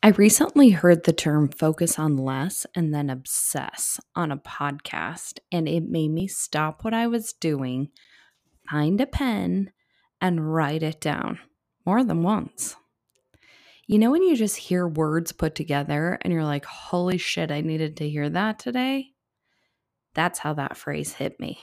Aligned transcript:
I 0.00 0.10
recently 0.10 0.70
heard 0.70 1.04
the 1.04 1.12
term 1.12 1.48
focus 1.48 1.98
on 1.98 2.16
less 2.16 2.64
and 2.72 2.94
then 2.94 3.10
obsess 3.10 3.98
on 4.14 4.30
a 4.30 4.36
podcast, 4.36 5.40
and 5.50 5.68
it 5.68 5.82
made 5.88 6.12
me 6.12 6.28
stop 6.28 6.84
what 6.84 6.94
I 6.94 7.08
was 7.08 7.32
doing, 7.32 7.88
find 8.70 9.00
a 9.00 9.06
pen, 9.06 9.72
and 10.20 10.54
write 10.54 10.84
it 10.84 11.00
down 11.00 11.40
more 11.84 12.04
than 12.04 12.22
once. 12.22 12.76
You 13.88 13.98
know, 13.98 14.12
when 14.12 14.22
you 14.22 14.36
just 14.36 14.56
hear 14.56 14.86
words 14.86 15.32
put 15.32 15.56
together 15.56 16.18
and 16.22 16.32
you're 16.32 16.44
like, 16.44 16.64
holy 16.64 17.18
shit, 17.18 17.50
I 17.50 17.60
needed 17.60 17.96
to 17.96 18.08
hear 18.08 18.30
that 18.30 18.60
today? 18.60 19.08
That's 20.14 20.38
how 20.38 20.54
that 20.54 20.76
phrase 20.76 21.12
hit 21.12 21.40
me. 21.40 21.58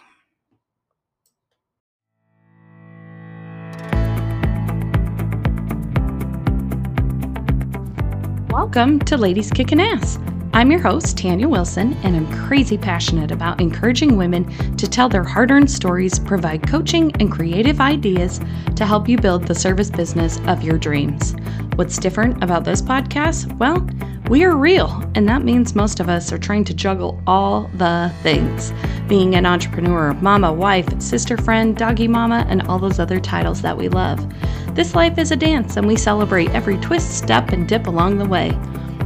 Welcome 8.75 8.99
to 9.05 9.15
Ladies 9.15 9.51
Kicking 9.51 9.79
Ass. 9.79 10.19
I'm 10.53 10.69
your 10.69 10.81
host, 10.81 11.17
Tanya 11.17 11.47
Wilson, 11.47 11.93
and 12.03 12.13
I'm 12.13 12.45
crazy 12.45 12.77
passionate 12.77 13.31
about 13.31 13.61
encouraging 13.61 14.17
women 14.17 14.75
to 14.75 14.85
tell 14.85 15.07
their 15.07 15.23
hard 15.23 15.49
earned 15.49 15.71
stories, 15.71 16.19
provide 16.19 16.67
coaching 16.67 17.13
and 17.21 17.31
creative 17.31 17.79
ideas 17.79 18.41
to 18.75 18.85
help 18.85 19.07
you 19.07 19.17
build 19.17 19.47
the 19.47 19.55
service 19.55 19.89
business 19.89 20.41
of 20.47 20.61
your 20.61 20.77
dreams. 20.77 21.37
What's 21.75 21.97
different 21.97 22.43
about 22.43 22.65
this 22.65 22.81
podcast? 22.81 23.57
Well, 23.59 23.87
we 24.29 24.43
are 24.43 24.57
real, 24.57 25.03
and 25.13 25.29
that 25.29 25.43
means 25.43 25.75
most 25.75 25.99
of 25.99 26.09
us 26.09 26.31
are 26.31 26.39
trying 26.39 26.63
to 26.63 26.73
juggle 26.73 27.21
all 27.27 27.69
the 27.75 28.11
things 28.23 28.73
being 29.07 29.35
an 29.35 29.45
entrepreneur, 29.45 30.15
mama, 30.15 30.51
wife, 30.51 30.99
sister, 30.99 31.37
friend, 31.37 31.77
doggy 31.77 32.07
mama, 32.07 32.43
and 32.49 32.63
all 32.63 32.79
those 32.79 32.99
other 32.99 33.19
titles 33.19 33.61
that 33.61 33.77
we 33.77 33.87
love. 33.87 34.25
This 34.73 34.95
life 34.95 35.19
is 35.19 35.31
a 35.31 35.35
dance, 35.35 35.77
and 35.77 35.85
we 35.85 35.95
celebrate 35.95 36.49
every 36.51 36.77
twist, 36.77 37.19
step, 37.19 37.49
and 37.49 37.67
dip 37.67 37.85
along 37.85 38.17
the 38.17 38.25
way. 38.25 38.49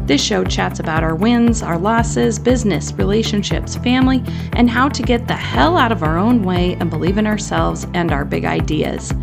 This 0.09 0.23
show 0.23 0.44
chats 0.44 0.80
about 0.80 1.04
our 1.04 1.13
wins, 1.13 1.61
our 1.61 1.78
losses, 1.78 2.39
business, 2.39 2.94
relationships, 2.94 3.75
family, 3.75 4.23
and 4.53 4.67
how 4.67 4.89
to 4.89 5.03
get 5.03 5.28
the 5.28 5.36
hell 5.36 5.78
out 5.78 5.92
of 5.92 6.02
our 6.02 6.17
own 6.17 6.42
way 6.42 6.75
and 6.80 6.89
believe 6.89 7.20
in 7.20 7.28
ourselves 7.28 7.86
and 7.94 8.11
our 8.11 8.25
big 8.25 8.44
ideas. 8.44 9.14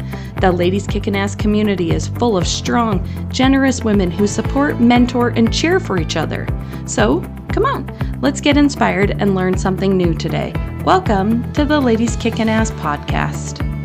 The 0.41 0.53
Ladies 0.53 0.87
Kickin' 0.87 1.17
Ass 1.17 1.35
community 1.35 1.91
is 1.91 2.07
full 2.07 2.37
of 2.37 2.47
strong, 2.47 3.05
generous 3.33 3.83
women 3.83 4.13
who 4.13 4.29
support, 4.29 4.81
mentor, 4.81 5.31
and 5.31 5.53
cheer 5.53 5.81
for 5.81 5.99
each 5.99 6.17
other. 6.17 6.47
So, 6.87 7.21
come 7.49 7.67
on, 7.67 8.21
let's 8.21 8.41
get 8.41 8.57
inspired 8.57 9.11
and 9.21 9.35
learn 9.35 9.59
something 9.59 9.97
new 9.97 10.15
today. 10.15 10.53
Welcome 10.85 11.53
to 11.55 11.65
the 11.65 11.81
Ladies 11.81 12.15
Kickin' 12.15 12.49
Ass 12.49 12.71
podcast. 12.71 13.76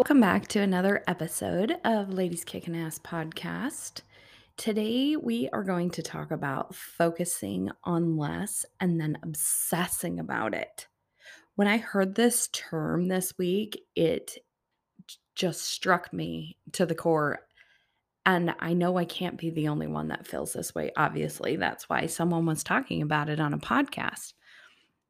Welcome 0.00 0.22
back 0.22 0.48
to 0.48 0.60
another 0.60 1.04
episode 1.06 1.76
of 1.84 2.08
Ladies 2.08 2.42
Kicking 2.42 2.74
Ass 2.74 2.98
podcast. 2.98 4.00
Today, 4.56 5.14
we 5.14 5.50
are 5.50 5.62
going 5.62 5.90
to 5.90 6.02
talk 6.02 6.30
about 6.30 6.74
focusing 6.74 7.70
on 7.84 8.16
less 8.16 8.64
and 8.80 8.98
then 8.98 9.18
obsessing 9.22 10.18
about 10.18 10.54
it. 10.54 10.86
When 11.54 11.68
I 11.68 11.76
heard 11.76 12.14
this 12.14 12.48
term 12.48 13.08
this 13.08 13.36
week, 13.36 13.78
it 13.94 14.38
just 15.34 15.66
struck 15.66 16.14
me 16.14 16.56
to 16.72 16.86
the 16.86 16.94
core. 16.94 17.40
And 18.24 18.54
I 18.58 18.72
know 18.72 18.96
I 18.96 19.04
can't 19.04 19.36
be 19.36 19.50
the 19.50 19.68
only 19.68 19.86
one 19.86 20.08
that 20.08 20.26
feels 20.26 20.54
this 20.54 20.74
way. 20.74 20.92
Obviously, 20.96 21.56
that's 21.56 21.90
why 21.90 22.06
someone 22.06 22.46
was 22.46 22.64
talking 22.64 23.02
about 23.02 23.28
it 23.28 23.38
on 23.38 23.52
a 23.52 23.58
podcast. 23.58 24.32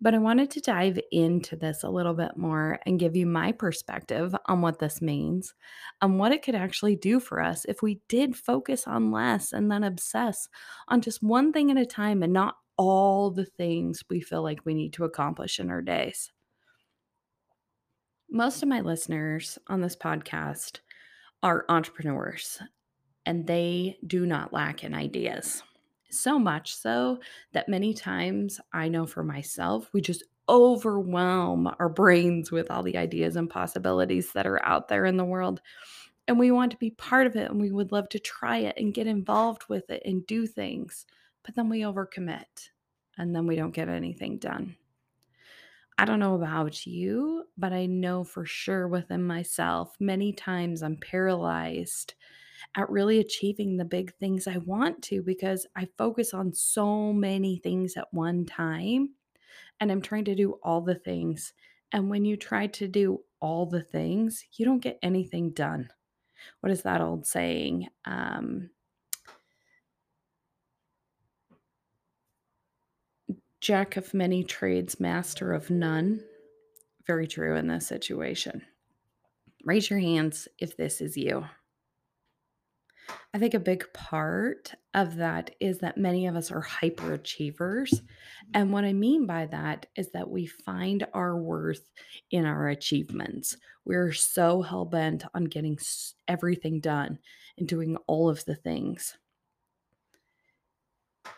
But 0.03 0.15
I 0.15 0.19
wanted 0.19 0.51
to 0.53 0.61
dive 0.61 0.99
into 1.13 1.57
this 1.57 1.83
a 1.83 1.91
little 1.91 2.15
bit 2.15 2.37
more 2.37 2.79
and 2.87 2.99
give 2.99 3.17
you 3.17 3.27
my 3.27 3.53
perspective 3.53 4.35
on 4.47 4.63
what 4.63 4.79
this 4.79 5.03
means 5.03 5.55
and 6.01 6.19
what 6.19 6.33
it 6.33 6.43
could 6.43 6.55
actually 6.55 6.97
do 6.97 7.21
for 7.21 7.41
us 7.41 7.67
if 7.67 7.83
we 7.83 8.01
did 8.09 8.35
focus 8.35 8.87
on 8.87 9.13
less 9.13 9.53
and 9.53 9.71
then 9.71 9.85
obsess 9.85 10.49
on 10.89 11.03
just 11.03 11.23
one 11.23 11.53
thing 11.53 11.71
at 11.71 11.77
a 11.77 11.85
time 11.85 12.23
and 12.23 12.33
not 12.33 12.57
all 12.79 13.31
the 13.31 13.45
things 13.45 14.03
we 14.09 14.23
feel 14.23 14.43
like 14.43 14.65
we 14.65 14.73
need 14.73 14.95
to 14.95 15.05
accomplish 15.05 15.61
in 15.61 15.71
our 15.71 15.83
days. 15.83 16.33
Most 18.31 18.63
of 18.63 18.71
my 18.71 18.81
listeners 18.81 19.59
on 19.67 19.83
this 19.83 19.97
podcast 19.97 20.79
are 21.43 21.67
entrepreneurs 21.69 22.59
and 23.27 23.47
they 23.47 23.99
do 24.07 24.25
not 24.25 24.53
lack 24.53 24.83
in 24.83 24.95
ideas. 24.95 25.63
So 26.11 26.39
much 26.39 26.75
so 26.75 27.21
that 27.53 27.69
many 27.69 27.95
times 27.95 28.61
I 28.73 28.89
know 28.89 29.07
for 29.07 29.23
myself, 29.23 29.93
we 29.93 30.01
just 30.01 30.25
overwhelm 30.49 31.73
our 31.79 31.89
brains 31.89 32.51
with 32.51 32.71
all 32.71 32.83
the 32.83 32.97
ideas 32.97 33.37
and 33.37 33.49
possibilities 33.49 34.33
that 34.33 34.47
are 34.47 34.65
out 34.67 34.89
there 34.89 35.05
in 35.05 35.17
the 35.17 35.25
world. 35.25 35.61
And 36.27 36.39
we 36.39 36.51
want 36.51 36.73
to 36.73 36.79
be 36.79 36.91
part 36.91 37.27
of 37.27 37.37
it 37.37 37.51
and 37.51 37.61
we 37.61 37.71
would 37.71 37.93
love 37.93 38.09
to 38.11 38.19
try 38.19 38.59
it 38.59 38.77
and 38.77 38.95
get 38.95 39.07
involved 39.07 39.69
with 39.69 39.91
it 39.91 40.03
and 40.05 40.27
do 40.27 40.47
things. 40.47 41.07
But 41.45 41.55
then 41.55 41.69
we 41.69 41.81
overcommit 41.81 42.71
and 43.17 43.35
then 43.35 43.47
we 43.47 43.57
don't 43.57 43.75
get 43.75 43.89
anything 43.89 44.39
done. 44.39 44.77
I 45.99 46.07
don't 46.07 46.19
know 46.19 46.35
about 46.35 46.87
you, 46.87 47.45
but 47.59 47.73
I 47.73 47.87
know 47.87 48.25
for 48.25 48.47
sure 48.47 48.89
within 48.89 49.23
myself, 49.23 49.97
many 50.01 50.33
times 50.33 50.83
I'm 50.83 50.97
paralyzed 50.97 52.15
at 52.77 52.91
really 52.91 53.19
achieving 53.19 53.77
the 53.77 53.85
big 53.85 54.15
things 54.17 54.47
I 54.47 54.59
want 54.59 55.03
to 55.05 55.23
because 55.23 55.67
I 55.77 55.89
focus 55.99 56.35
on 56.35 56.53
so 56.53 57.13
many 57.13 57.59
things 57.59 57.97
at 57.97 58.13
one 58.13 58.47
time 58.47 59.11
and 59.81 59.91
I'm 59.91 60.03
trying 60.03 60.25
to 60.27 60.35
do 60.35 60.59
all 60.63 60.81
the 60.81 60.95
things. 60.95 61.53
And 61.93 62.09
when 62.09 62.25
you 62.25 62.37
try 62.37 62.67
to 62.69 62.89
do 62.89 63.21
all 63.41 63.67
the 63.67 63.83
things, 63.83 64.45
you 64.53 64.65
don't 64.65 64.81
get 64.81 64.99
anything 65.03 65.51
done. 65.51 65.89
What 66.61 66.71
is 66.71 66.83
that 66.83 67.01
old 67.01 67.27
saying? 67.27 67.89
Um, 68.05 68.71
Jack 73.61 73.99
of 73.99 74.15
many 74.15 74.43
trades, 74.43 74.99
master 74.99 75.53
of 75.53 75.69
none. 75.69 76.25
Very 77.07 77.27
true 77.27 77.57
in 77.57 77.67
this 77.67 77.87
situation. 77.87 78.63
Raise 79.65 79.91
your 79.91 79.99
hands 79.99 80.49
if 80.59 80.77
this 80.79 81.03
is 81.03 81.15
you. 81.17 81.45
I 83.33 83.39
think 83.39 83.55
a 83.55 83.61
big 83.61 83.85
part 83.93 84.75
of 84.95 85.17
that 85.17 85.55
is 85.61 85.79
that 85.79 85.97
many 85.97 86.27
of 86.27 86.35
us 86.35 86.51
are 86.51 86.65
hyperachievers. 86.65 88.01
And 88.55 88.73
what 88.73 88.85
I 88.85 88.93
mean 88.93 89.27
by 89.27 89.47
that 89.47 89.87
is 89.97 90.11
that 90.13 90.29
we 90.29 90.47
find 90.47 91.07
our 91.15 91.37
worth 91.37 91.89
in 92.31 92.45
our 92.45 92.69
achievements. 92.69 93.57
We're 93.85 94.13
so 94.13 94.63
hell 94.63 94.85
bent 94.85 95.25
on 95.33 95.45
getting 95.45 95.79
everything 96.27 96.81
done 96.81 97.19
and 97.57 97.69
doing 97.69 97.97
all 98.09 98.29
of 98.29 98.45
the 98.47 98.57
things 98.57 99.17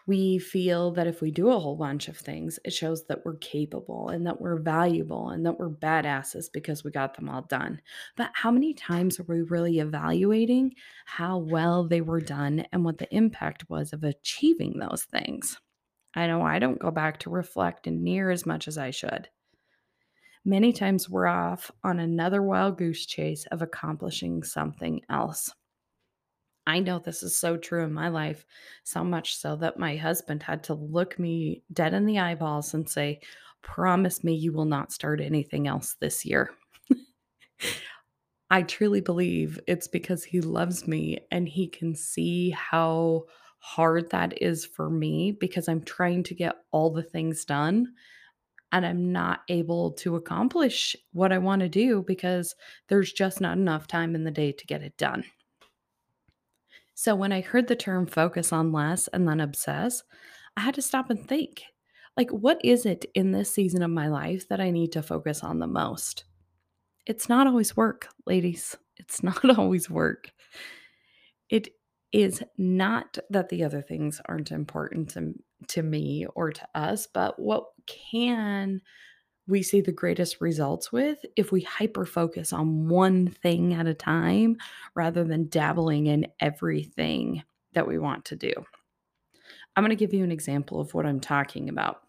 we 0.06 0.38
feel 0.38 0.91
that 0.92 1.06
if 1.06 1.20
we 1.20 1.30
do 1.30 1.50
a 1.50 1.58
whole 1.58 1.76
bunch 1.76 2.08
of 2.08 2.16
things, 2.16 2.58
it 2.64 2.72
shows 2.72 3.04
that 3.06 3.25
we're 3.25 3.36
capable 3.36 4.08
and 4.08 4.26
that 4.26 4.41
we're 4.41 4.60
valuable 4.60 5.30
and 5.30 5.47
that 5.47 5.58
we're 5.58 5.70
badasses 5.70 6.47
because 6.53 6.84
we 6.84 6.91
got 6.91 7.14
them 7.14 7.28
all 7.28 7.42
done. 7.42 7.80
But 8.16 8.30
how 8.34 8.50
many 8.50 8.75
times 8.75 9.19
are 9.19 9.25
we 9.25 9.42
really 9.42 9.78
evaluating 9.78 10.75
how 11.04 11.38
well 11.38 11.86
they 11.86 12.00
were 12.00 12.20
done 12.20 12.64
and 12.72 12.84
what 12.84 12.98
the 12.98 13.14
impact 13.14 13.69
was 13.69 13.92
of 13.92 14.04
achieving 14.04 14.78
those 14.78 15.04
things? 15.04 15.58
I 16.14 16.26
know 16.26 16.42
I 16.42 16.59
don't 16.59 16.78
go 16.78 16.91
back 16.91 17.19
to 17.20 17.30
reflect 17.30 17.86
near 17.86 18.30
as 18.30 18.44
much 18.44 18.69
as 18.69 18.76
I 18.76 18.91
should. 18.91 19.28
Many 20.44 20.72
times 20.72 21.09
we're 21.09 21.28
off 21.28 21.70
on 21.84 22.00
another 22.00 22.42
wild 22.42 22.76
goose 22.76 23.06
chase 23.06 23.47
of 23.53 23.62
accomplishing 23.62 24.42
something 24.42 25.00
else. 25.09 25.54
I 26.67 26.78
know 26.78 26.99
this 26.99 27.23
is 27.23 27.37
so 27.37 27.56
true 27.56 27.84
in 27.84 27.93
my 27.93 28.09
life, 28.09 28.45
so 28.84 29.03
much 29.03 29.37
so 29.37 29.56
that 29.56 29.78
my 29.78 29.97
husband 29.97 30.43
had 30.43 30.62
to 30.65 30.75
look 30.75 31.19
me 31.19 31.62
dead 31.73 31.95
in 31.95 32.06
the 32.06 32.19
eyeballs 32.19 32.75
and 32.75 32.89
say, 32.89 33.21
Promise 33.63 34.25
me 34.25 34.34
you 34.34 34.53
will 34.53 34.65
not 34.65 34.92
start 34.92 35.21
anything 35.21 35.69
else 35.69 35.95
this 36.01 36.25
year. 36.25 36.51
I 38.51 38.63
truly 38.63 39.01
believe 39.01 39.59
it's 39.66 39.89
because 39.89 40.25
he 40.25 40.41
loves 40.41 40.86
me 40.86 41.21
and 41.31 41.48
he 41.48 41.69
can 41.69 41.95
see 41.95 42.51
how 42.51 43.25
hard 43.60 44.10
that 44.10 44.42
is 44.42 44.66
for 44.66 44.91
me 44.91 45.33
because 45.33 45.69
I'm 45.69 45.83
trying 45.83 46.25
to 46.25 46.34
get 46.34 46.57
all 46.71 46.91
the 46.91 47.03
things 47.03 47.45
done 47.45 47.95
and 48.72 48.84
I'm 48.84 49.13
not 49.13 49.42
able 49.48 49.92
to 49.92 50.16
accomplish 50.16 50.97
what 51.13 51.33
I 51.33 51.39
want 51.39 51.60
to 51.60 51.69
do 51.69 52.03
because 52.03 52.54
there's 52.89 53.13
just 53.13 53.41
not 53.41 53.57
enough 53.57 53.86
time 53.86 54.15
in 54.15 54.25
the 54.25 54.31
day 54.31 54.53
to 54.53 54.66
get 54.66 54.83
it 54.83 54.97
done. 54.97 55.25
So 57.03 57.16
when 57.16 57.33
I 57.33 57.41
heard 57.41 57.66
the 57.66 57.75
term 57.75 58.07
focus 58.07 58.53
on 58.53 58.71
less 58.71 59.09
and 59.09 59.27
then 59.27 59.41
obsess, 59.41 60.04
I 60.57 60.60
had 60.60 60.77
to 60.77 60.83
stop 60.83 61.10
and 61.10 61.27
think 61.27 61.65
like, 62.16 62.31
what 62.31 62.60
is 62.63 62.87
it 62.87 63.07
in 63.16 63.33
this 63.33 63.53
season 63.53 63.83
of 63.83 63.91
my 63.91 64.07
life 64.07 64.49
that 64.49 64.60
I 64.60 64.71
need 64.71 64.93
to 64.93 65.03
focus 65.03 65.43
on 65.43 65.59
the 65.59 65.66
most? 65.66 66.22
It's 67.04 67.28
not 67.28 67.49
always 67.49 67.77
work, 67.77 68.07
ladies. 68.25 68.77
It's 68.99 69.21
not 69.21 69.45
always 69.59 69.91
work. 69.91 70.31
It 71.51 71.71
is 72.13 72.41
not 72.57 73.19
that 73.31 73.48
the 73.48 73.65
other 73.65 73.83
things 73.83 74.21
aren't 74.27 74.53
important 74.53 75.10
to, 75.15 75.33
to 75.71 75.83
me 75.83 76.28
or 76.37 76.53
to 76.53 76.69
us, 76.72 77.09
but 77.13 77.37
what 77.37 77.65
can 78.13 78.81
we 79.47 79.62
see 79.62 79.80
the 79.80 79.92
greatest 79.92 80.41
results 80.41 80.92
with 80.92 81.18
if 81.36 81.50
we 81.53 81.62
hyper 81.62 82.06
focus 82.06 82.53
on 82.53 82.89
one 82.89 83.28
thing 83.28 83.74
at 83.74 83.86
a 83.86 83.94
time 83.94 84.56
rather 84.94 85.24
than 85.24 85.48
dabbling 85.48 86.06
in 86.06 86.27
everything 86.41 87.42
that 87.72 87.86
we 87.86 87.98
want 87.98 88.24
to 88.27 88.36
do. 88.36 88.53
I'm 89.74 89.83
going 89.83 89.91
to 89.91 89.97
give 89.97 90.15
you 90.15 90.24
an 90.24 90.33
example 90.33 90.80
of 90.80 90.94
what 90.94 91.06
I'm 91.06 91.21
talking 91.21 91.68
about. 91.68 92.03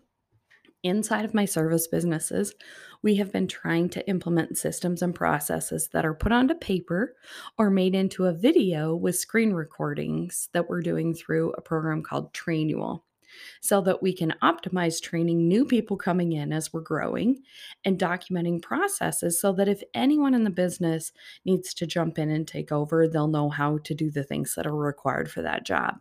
Inside 0.84 1.24
of 1.24 1.34
my 1.34 1.46
service 1.46 1.88
businesses, 1.88 2.54
we 3.02 3.16
have 3.16 3.32
been 3.32 3.48
trying 3.48 3.88
to 3.90 4.08
implement 4.10 4.58
systems 4.58 5.02
and 5.02 5.16
processes 5.16 5.90
that 5.94 6.06
are 6.06 6.14
put 6.14 6.34
onto 6.34 6.56
paper 6.56 7.16
or 7.58 7.70
made 7.70 7.96
into 7.96 8.26
a 8.26 8.34
video 8.34 8.94
with 8.94 9.16
screen 9.16 9.54
recordings 9.54 10.50
that 10.52 10.70
we're 10.70 10.82
doing 10.82 11.14
through 11.14 11.54
a 11.54 11.62
program 11.62 12.04
called 12.04 12.34
Trainual 12.34 13.04
so 13.62 13.82
that 13.82 14.02
we 14.02 14.14
can 14.14 14.34
optimize 14.42 15.02
training 15.02 15.48
new 15.48 15.66
people 15.66 15.98
coming 15.98 16.34
in 16.34 16.52
as 16.54 16.74
we're 16.74 16.82
growing 16.82 17.42
and 17.86 18.00
documenting 18.00 18.62
processes 18.62 19.40
so 19.40 19.52
that 19.54 19.68
if 19.68 19.84
anyone 19.94 20.34
in 20.34 20.44
the 20.44 20.50
business 20.50 21.12
needs 21.46 21.74
to 21.74 21.88
jump 21.88 22.20
in 22.20 22.30
and 22.30 22.48
take 22.48 22.72
over, 22.72 23.08
they'll 23.08 23.28
know 23.28 23.50
how 23.50 23.78
to 23.80 23.94
do 23.94 24.12
the 24.12 24.24
things 24.24 24.56
that 24.56 24.68
are 24.68 24.76
required 24.76 25.30
for 25.30 25.42
that 25.42 25.66
job. 25.66 26.00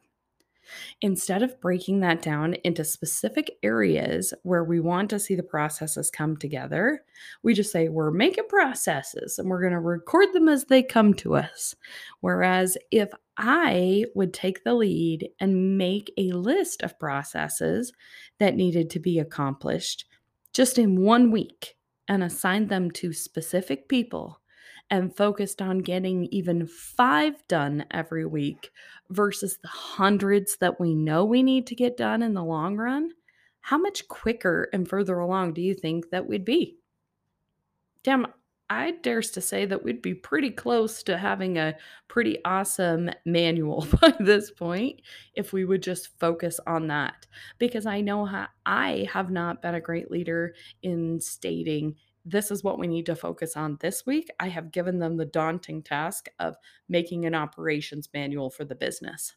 Instead 1.01 1.43
of 1.43 1.61
breaking 1.61 2.01
that 2.01 2.23
down 2.23 2.55
into 2.65 2.85
specific 2.85 3.59
areas 3.63 4.33
where 4.43 4.65
we 4.65 4.81
want 4.81 5.11
to 5.11 5.19
see 5.19 5.35
the 5.35 5.43
processes 5.43 6.11
come 6.11 6.37
together, 6.37 7.03
we 7.43 7.55
just 7.55 7.73
say 7.73 7.89
we're 7.89 8.11
making 8.11 8.47
processes 8.49 9.39
and 9.39 9.49
we're 9.49 9.61
going 9.61 9.73
to 9.73 9.81
record 9.81 10.33
them 10.33 10.49
as 10.49 10.65
they 10.65 10.83
come 10.83 11.15
to 11.15 11.35
us. 11.35 11.75
Whereas 12.21 12.77
if 12.91 13.11
I 13.37 14.05
would 14.15 14.35
take 14.35 14.63
the 14.63 14.75
lead 14.75 15.31
and 15.41 15.79
make 15.79 16.13
a 16.17 16.33
list 16.33 16.83
of 16.83 16.99
processes 16.99 17.93
that 18.39 18.57
needed 18.57 18.91
to 18.91 19.01
be 19.01 19.19
accomplished 19.19 20.05
just 20.53 20.79
in 20.79 21.01
one 21.03 21.31
week 21.31 21.77
and 22.09 22.23
assign 22.23 22.67
them 22.67 22.91
to 22.91 23.13
specific 23.13 23.89
people 23.89 24.41
and 24.91 25.17
focused 25.17 25.63
on 25.63 25.79
getting 25.79 26.27
even 26.27 26.67
five 26.67 27.43
done 27.49 27.85
every 27.91 28.27
week 28.27 28.71
versus 29.09 29.59
the 29.63 29.69
hundreds 29.69 30.59
that 30.59 30.79
we 30.79 30.95
know 30.95 31.25
we 31.25 31.43
need 31.43 31.67
to 31.67 31.75
get 31.75 31.97
done 31.97 32.23
in 32.23 32.35
the 32.35 32.45
long 32.45 32.77
run, 32.77 33.11
how 33.63 33.79
much 33.79 34.07
quicker 34.09 34.69
and 34.73 34.87
further 34.87 35.19
along 35.19 35.55
do 35.55 35.63
you 35.63 35.73
think 35.73 36.11
that 36.11 36.27
we'd 36.27 36.45
be? 36.45 36.77
Damn, 38.03 38.27
I 38.73 38.93
dares 39.03 39.31
to 39.33 39.43
say 39.43 39.67
that 39.67 39.85
we'd 39.85 40.01
be 40.01 40.15
pretty 40.15 40.51
close 40.51 41.03
to 41.03 41.19
having 41.19 41.59
a 41.59 41.77
pretty 42.09 42.43
awesome 42.45 43.11
manual 43.27 43.87
by 44.01 44.15
this 44.19 44.51
point 44.51 45.03
if 45.35 45.53
we 45.53 45.67
would 45.67 45.83
just 45.83 46.19
focus 46.19 46.59
on 46.67 46.87
that. 46.89 47.27
Because 47.59 47.85
I 47.85 48.01
know 48.01 48.25
how 48.25 48.47
I 48.65 49.09
have 49.13 49.31
not 49.31 49.61
been 49.61 49.75
a 49.75 49.81
great 49.81 50.11
leader 50.11 50.55
in 50.83 51.21
stating 51.21 51.97
this 52.25 52.53
is 52.53 52.63
what 52.63 52.79
we 52.79 52.87
need 52.87 53.07
to 53.07 53.17
focus 53.17 53.57
on 53.57 53.79
this 53.81 54.07
week. 54.07 54.31
I 54.39 54.49
have 54.49 54.71
given 54.71 55.01
them 55.01 55.17
the 55.17 55.25
daunting 55.25 55.83
task 55.83 56.29
of 56.39 56.55
making 56.89 57.27
an 57.27 57.35
operations 57.35 58.09
manual 58.15 58.49
for 58.49 58.65
the 58.65 58.77
business. 58.77 59.35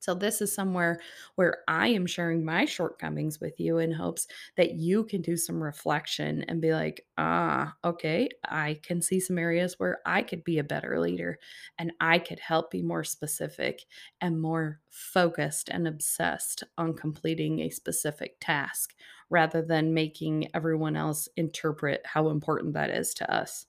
So, 0.00 0.14
this 0.14 0.40
is 0.40 0.52
somewhere 0.52 1.00
where 1.36 1.62
I 1.68 1.88
am 1.88 2.06
sharing 2.06 2.44
my 2.44 2.64
shortcomings 2.64 3.40
with 3.40 3.58
you 3.60 3.78
in 3.78 3.92
hopes 3.92 4.26
that 4.56 4.74
you 4.74 5.04
can 5.04 5.22
do 5.22 5.36
some 5.36 5.62
reflection 5.62 6.42
and 6.44 6.60
be 6.60 6.72
like, 6.72 7.06
ah, 7.18 7.76
okay, 7.84 8.28
I 8.44 8.80
can 8.82 9.02
see 9.02 9.20
some 9.20 9.38
areas 9.38 9.78
where 9.78 10.00
I 10.06 10.22
could 10.22 10.44
be 10.44 10.58
a 10.58 10.64
better 10.64 10.98
leader 11.00 11.38
and 11.78 11.92
I 12.00 12.18
could 12.18 12.38
help 12.40 12.70
be 12.70 12.82
more 12.82 13.04
specific 13.04 13.84
and 14.20 14.40
more 14.40 14.80
focused 14.90 15.68
and 15.68 15.86
obsessed 15.86 16.64
on 16.78 16.94
completing 16.94 17.60
a 17.60 17.70
specific 17.70 18.36
task 18.40 18.94
rather 19.30 19.62
than 19.62 19.94
making 19.94 20.54
everyone 20.54 20.96
else 20.96 21.28
interpret 21.36 22.02
how 22.06 22.28
important 22.28 22.74
that 22.74 22.90
is 22.90 23.12
to 23.14 23.32
us. 23.32 23.66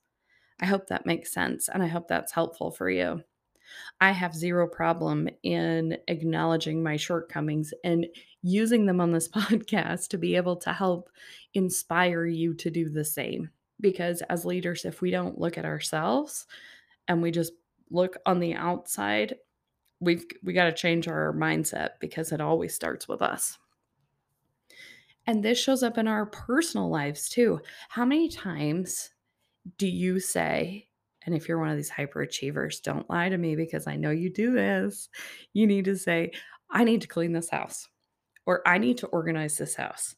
I 0.62 0.66
hope 0.68 0.88
that 0.88 1.06
makes 1.06 1.32
sense 1.34 1.70
and 1.70 1.84
I 1.84 1.88
hope 1.88 2.08
that's 2.08 2.34
helpful 2.34 2.72
for 2.72 2.90
you. 2.90 3.24
I 4.00 4.12
have 4.12 4.36
zero 4.36 4.68
problem 4.68 5.30
in 5.44 5.98
acknowledging 6.08 6.84
my 6.84 6.98
shortcomings 6.98 7.74
and 7.84 8.08
using 8.42 8.86
them 8.86 9.02
on 9.02 9.12
this 9.12 9.28
podcast 9.36 10.10
to 10.10 10.18
be 10.18 10.36
able 10.36 10.56
to 10.58 10.74
help 10.74 11.10
inspire 11.54 12.26
you 12.26 12.54
to 12.56 12.70
do 12.70 12.90
the 12.90 13.06
same. 13.06 13.50
Because 13.80 14.22
as 14.24 14.46
leaders, 14.46 14.86
if 14.86 15.02
we 15.02 15.12
don't 15.12 15.40
look 15.40 15.58
at 15.58 15.66
ourselves 15.66 16.48
and 17.08 17.22
we 17.22 17.32
just 17.32 17.54
look 17.92 18.18
on 18.26 18.40
the 18.40 18.56
outside, 18.56 19.36
we've 20.00 20.26
we 20.44 20.54
got 20.54 20.66
to 20.66 20.72
change 20.72 21.08
our 21.08 21.34
mindset 21.34 21.92
because 22.00 22.32
it 22.32 22.42
always 22.42 22.74
starts 22.74 23.08
with 23.08 23.22
us. 23.22 23.58
And 25.28 25.44
this 25.44 25.60
shows 25.60 25.84
up 25.84 25.98
in 25.98 26.08
our 26.08 26.26
personal 26.26 26.90
lives 26.90 27.30
too. 27.30 27.60
How 27.90 28.06
many 28.06 28.30
times 28.30 29.10
do 29.78 29.88
you 29.88 30.20
say, 30.20 30.87
and 31.28 31.36
if 31.36 31.48
you're 31.48 31.60
one 31.60 31.70
of 31.70 31.76
these 31.76 31.92
hyperachievers, 31.92 32.82
don't 32.82 33.10
lie 33.10 33.28
to 33.28 33.38
me 33.38 33.58
because 33.58 33.86
I 33.86 33.98
know 33.98 34.12
you 34.12 34.32
do 34.32 34.54
this. 34.54 35.10
You 35.54 35.68
need 35.68 35.84
to 35.86 35.98
say, 35.98 36.32
I 36.72 36.86
need 36.86 37.02
to 37.02 37.08
clean 37.08 37.34
this 37.34 37.50
house, 37.50 37.88
or 38.46 38.66
I 38.66 38.78
need 38.78 38.98
to 39.00 39.08
organize 39.08 39.58
this 39.58 39.76
house. 39.76 40.16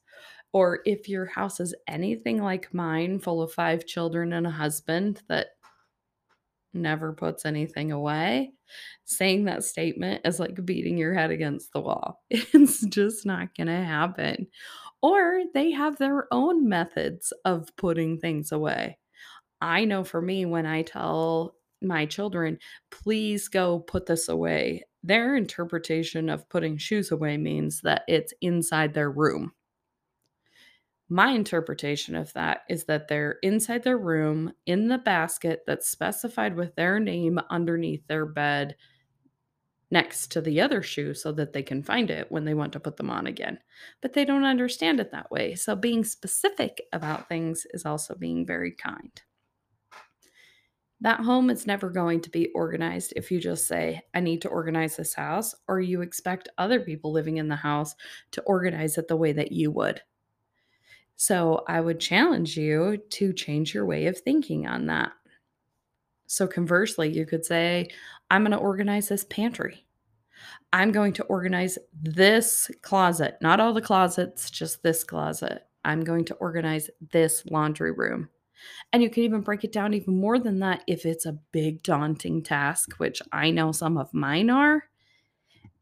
Or 0.54 0.82
if 0.86 1.10
your 1.10 1.26
house 1.26 1.60
is 1.60 1.74
anything 1.88 2.44
like 2.44 2.74
mine, 2.76 3.20
full 3.20 3.42
of 3.42 3.52
five 3.52 3.88
children 3.88 4.34
and 4.34 4.46
a 4.46 4.52
husband 4.52 5.24
that 5.30 5.48
never 6.76 7.12
puts 7.12 7.44
anything 7.44 7.92
away, 7.92 8.52
saying 9.06 9.46
that 9.46 9.64
statement 9.64 10.22
is 10.26 10.40
like 10.40 10.64
beating 10.64 10.96
your 10.96 11.16
head 11.16 11.32
against 11.32 11.74
the 11.74 11.82
wall. 11.82 12.22
It's 12.30 12.86
just 12.86 13.26
not 13.26 13.56
going 13.58 13.68
to 13.68 13.84
happen. 13.84 14.46
Or 15.02 15.42
they 15.56 15.72
have 15.72 15.98
their 15.98 16.28
own 16.32 16.70
methods 16.70 17.34
of 17.46 17.76
putting 17.78 18.20
things 18.20 18.52
away. 18.52 18.99
I 19.62 19.86
know 19.86 20.04
for 20.04 20.22
me, 20.22 20.46
when 20.46 20.66
I 20.66 20.84
tell 20.84 21.56
my 21.82 22.06
children, 22.06 22.60
please 22.92 23.48
go 23.48 23.80
put 23.80 24.06
this 24.06 24.30
away, 24.30 24.84
their 25.04 25.36
interpretation 25.36 26.30
of 26.30 26.50
putting 26.50 26.78
shoes 26.78 27.12
away 27.12 27.38
means 27.38 27.82
that 27.82 28.04
it's 28.08 28.34
inside 28.42 28.94
their 28.94 29.10
room. 29.10 29.54
My 31.08 31.32
interpretation 31.32 32.16
of 32.16 32.32
that 32.34 32.62
is 32.70 32.84
that 32.86 33.08
they're 33.08 33.38
inside 33.42 33.84
their 33.84 33.98
room 33.98 34.54
in 34.66 34.90
the 34.90 35.00
basket 35.00 35.64
that's 35.66 35.90
specified 35.90 36.56
with 36.56 36.76
their 36.76 37.00
name 37.00 37.40
underneath 37.50 38.06
their 38.08 38.26
bed 38.26 38.76
next 39.90 40.32
to 40.34 40.42
the 40.42 40.62
other 40.62 40.84
shoe 40.84 41.16
so 41.16 41.32
that 41.32 41.52
they 41.52 41.64
can 41.64 41.82
find 41.82 42.12
it 42.12 42.32
when 42.32 42.46
they 42.46 42.54
want 42.54 42.74
to 42.74 42.80
put 42.80 42.98
them 42.98 43.10
on 43.10 43.26
again. 43.26 43.58
But 44.02 44.14
they 44.14 44.24
don't 44.24 44.44
understand 44.44 45.00
it 45.00 45.12
that 45.12 45.32
way. 45.32 45.56
So 45.56 45.76
being 45.76 46.04
specific 46.04 46.82
about 46.94 47.28
things 47.28 47.66
is 47.74 47.86
also 47.86 48.14
being 48.14 48.46
very 48.46 48.72
kind. 48.72 49.20
That 51.02 51.22
home 51.22 51.50
is 51.50 51.66
never 51.66 51.90
going 51.90 52.20
to 52.22 52.30
be 52.30 52.50
organized 52.50 53.14
if 53.16 53.32
you 53.32 53.40
just 53.40 53.68
say, 53.68 54.02
I 54.14 54.20
need 54.20 54.42
to 54.42 54.50
organize 54.50 54.98
this 54.98 55.14
house, 55.14 55.56
or 55.68 55.80
you 55.80 56.02
expect 56.02 56.50
other 56.58 56.82
people 56.82 57.12
living 57.14 57.38
in 57.38 57.48
the 57.48 57.56
house 57.56 57.96
to 58.32 58.42
organize 58.42 58.98
it 58.98 59.08
the 59.08 59.16
way 59.16 59.32
that 59.32 59.52
you 59.54 59.72
would. 59.72 60.02
So 61.16 61.64
I 61.68 61.82
would 61.82 62.00
challenge 62.00 62.58
you 62.58 62.98
to 63.12 63.34
change 63.34 63.74
your 63.74 63.86
way 63.86 64.08
of 64.08 64.18
thinking 64.18 64.68
on 64.68 64.88
that. 64.88 65.12
So 66.28 66.48
conversely, 66.48 67.12
you 67.12 67.26
could 67.26 67.46
say, 67.46 67.88
I'm 68.30 68.44
going 68.44 68.52
to 68.52 68.58
organize 68.58 69.10
this 69.10 69.24
pantry. 69.26 69.86
I'm 70.72 70.92
going 70.92 71.14
to 71.14 71.24
organize 71.24 71.78
this 72.02 72.70
closet, 72.82 73.38
not 73.42 73.60
all 73.60 73.74
the 73.74 73.82
closets, 73.82 74.50
just 74.52 74.84
this 74.84 75.04
closet. 75.04 75.64
I'm 75.84 76.02
going 76.02 76.26
to 76.26 76.36
organize 76.36 76.90
this 77.12 77.46
laundry 77.48 77.92
room. 77.92 78.30
And 78.92 79.04
you 79.04 79.10
can 79.10 79.24
even 79.24 79.42
break 79.42 79.64
it 79.64 79.72
down 79.72 79.94
even 79.94 80.20
more 80.20 80.40
than 80.40 80.60
that 80.60 80.84
if 80.88 81.06
it's 81.06 81.26
a 81.26 81.40
big, 81.52 81.84
daunting 81.84 82.44
task, 82.44 82.94
which 82.98 83.22
I 83.32 83.52
know 83.52 83.72
some 83.72 83.98
of 83.98 84.14
mine 84.14 84.50
are. 84.50 84.84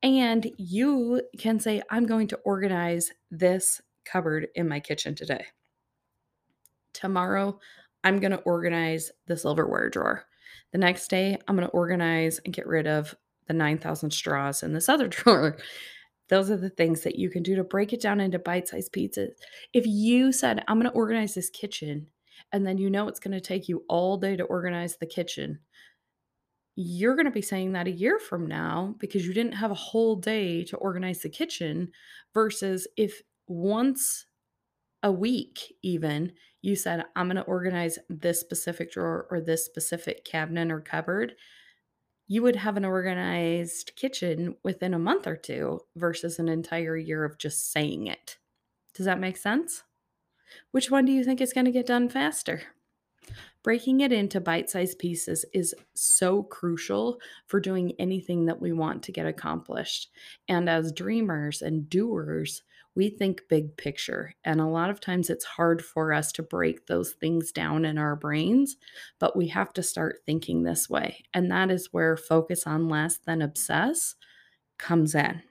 And 0.04 0.50
you 0.58 1.22
can 1.38 1.60
say, 1.60 1.82
I'm 1.90 2.06
going 2.06 2.28
to 2.30 2.38
organize 2.44 3.12
this 3.32 3.82
cupboard 4.06 4.48
in 4.56 4.68
my 4.68 4.80
kitchen 4.80 5.16
today. 5.16 5.46
Tomorrow, 6.94 7.60
I'm 8.04 8.20
going 8.20 8.32
to 8.32 8.40
organize 8.40 9.12
the 9.26 9.38
silverware 9.38 9.90
drawer. 9.90 10.26
The 10.72 10.78
next 10.78 11.10
day, 11.10 11.38
I'm 11.48 11.56
going 11.56 11.68
to 11.68 11.74
organize 11.74 12.40
and 12.46 12.54
get 12.54 12.68
rid 12.68 12.88
of 12.88 13.16
the 13.48 13.54
9,000 13.54 14.12
straws 14.12 14.64
in 14.64 14.74
this 14.74 14.90
other 14.90 15.08
drawer. 15.10 15.58
Those 16.30 16.52
are 16.52 16.58
the 16.58 16.70
things 16.70 17.02
that 17.02 17.18
you 17.18 17.30
can 17.30 17.42
do 17.42 17.56
to 17.56 17.64
break 17.64 17.94
it 17.94 18.02
down 18.02 18.20
into 18.20 18.40
bite 18.40 18.68
sized 18.68 18.92
pizzas. 18.92 19.32
If 19.74 19.86
you 19.86 20.32
said, 20.32 20.64
I'm 20.68 20.80
going 20.80 20.92
to 20.92 20.98
organize 20.98 21.34
this 21.34 21.50
kitchen, 21.50 22.08
and 22.52 22.66
then 22.66 22.78
you 22.78 22.90
know 22.90 23.08
it's 23.08 23.20
going 23.20 23.34
to 23.34 23.42
take 23.42 23.68
you 23.68 23.84
all 23.90 24.18
day 24.18 24.36
to 24.36 24.44
organize 24.44 24.98
the 24.98 25.06
kitchen, 25.06 25.60
you're 26.76 27.16
going 27.16 27.26
to 27.26 27.32
be 27.32 27.42
saying 27.42 27.74
that 27.74 27.88
a 27.88 27.92
year 27.92 28.20
from 28.20 28.48
now 28.48 28.96
because 29.00 29.26
you 29.26 29.34
didn't 29.34 29.54
have 29.54 29.72
a 29.72 29.76
whole 29.76 30.16
day 30.16 30.64
to 30.64 30.78
organize 30.78 31.22
the 31.22 31.30
kitchen 31.30 31.92
versus 32.34 32.88
if 32.98 33.22
once 33.48 34.26
a 35.04 35.12
week 35.12 35.74
even 35.84 36.32
you 36.62 36.76
said 36.76 37.06
i'm 37.16 37.28
going 37.28 37.36
to 37.38 37.44
organize 37.44 37.98
this 38.10 38.40
specific 38.40 38.92
drawer 38.92 39.28
or 39.30 39.40
this 39.40 39.64
specific 39.64 40.26
cabinet 40.26 40.72
or 40.72 40.82
cupboard 40.82 41.34
you 42.28 42.42
would 42.42 42.58
have 42.58 42.76
an 42.76 42.86
organized 42.86 43.94
kitchen 43.96 44.56
within 44.64 44.94
a 44.94 45.00
month 45.00 45.28
or 45.28 45.38
two 45.38 45.80
versus 45.96 46.40
an 46.40 46.50
entire 46.50 46.98
year 46.98 47.24
of 47.24 47.38
just 47.38 47.72
saying 47.72 48.08
it. 48.08 48.38
Does 48.94 49.06
that 49.06 49.20
make 49.20 49.38
sense? 49.38 49.84
Which 50.72 50.92
one 50.92 51.06
do 51.06 51.12
you 51.12 51.24
think 51.24 51.42
is 51.42 51.54
going 51.54 51.66
to 51.66 51.72
get 51.72 51.86
done 51.86 52.10
faster? 52.10 52.62
Breaking 53.64 54.00
it 54.00 54.14
into 54.14 54.40
bite 54.40 54.70
sized 54.70 55.00
pieces 55.00 55.46
is 55.54 55.76
so 55.94 56.44
crucial 56.44 57.20
for 57.48 57.60
doing 57.60 57.94
anything 58.00 58.46
that 58.46 58.62
we 58.62 58.72
want 58.72 59.04
to 59.04 59.12
get 59.12 59.26
accomplished. 59.26 60.10
And 60.48 60.70
as 60.70 60.94
dreamers 60.94 61.62
and 61.62 61.90
doers, 61.90 62.64
we 62.96 63.10
think 63.10 63.44
big 63.50 63.76
picture. 63.78 64.34
And 64.44 64.60
a 64.60 64.66
lot 64.66 64.90
of 64.90 65.00
times 65.00 65.30
it's 65.30 65.46
hard 65.46 65.84
for 65.84 66.14
us 66.14 66.32
to 66.34 66.44
break 66.44 66.88
those 66.88 67.12
things 67.12 67.52
down 67.52 67.86
in 67.86 67.98
our 67.98 68.16
brains, 68.16 68.78
but 69.20 69.36
we 69.36 69.50
have 69.50 69.72
to 69.74 69.84
start 69.84 70.22
thinking 70.26 70.64
this 70.64 70.90
way. 70.90 71.24
And 71.34 71.52
that 71.52 71.70
is 71.70 71.90
where 71.92 72.18
focus 72.18 72.66
on 72.66 72.88
less 72.90 73.18
than 73.18 73.42
obsess 73.42 74.16
comes 74.80 75.14
in 75.14 75.44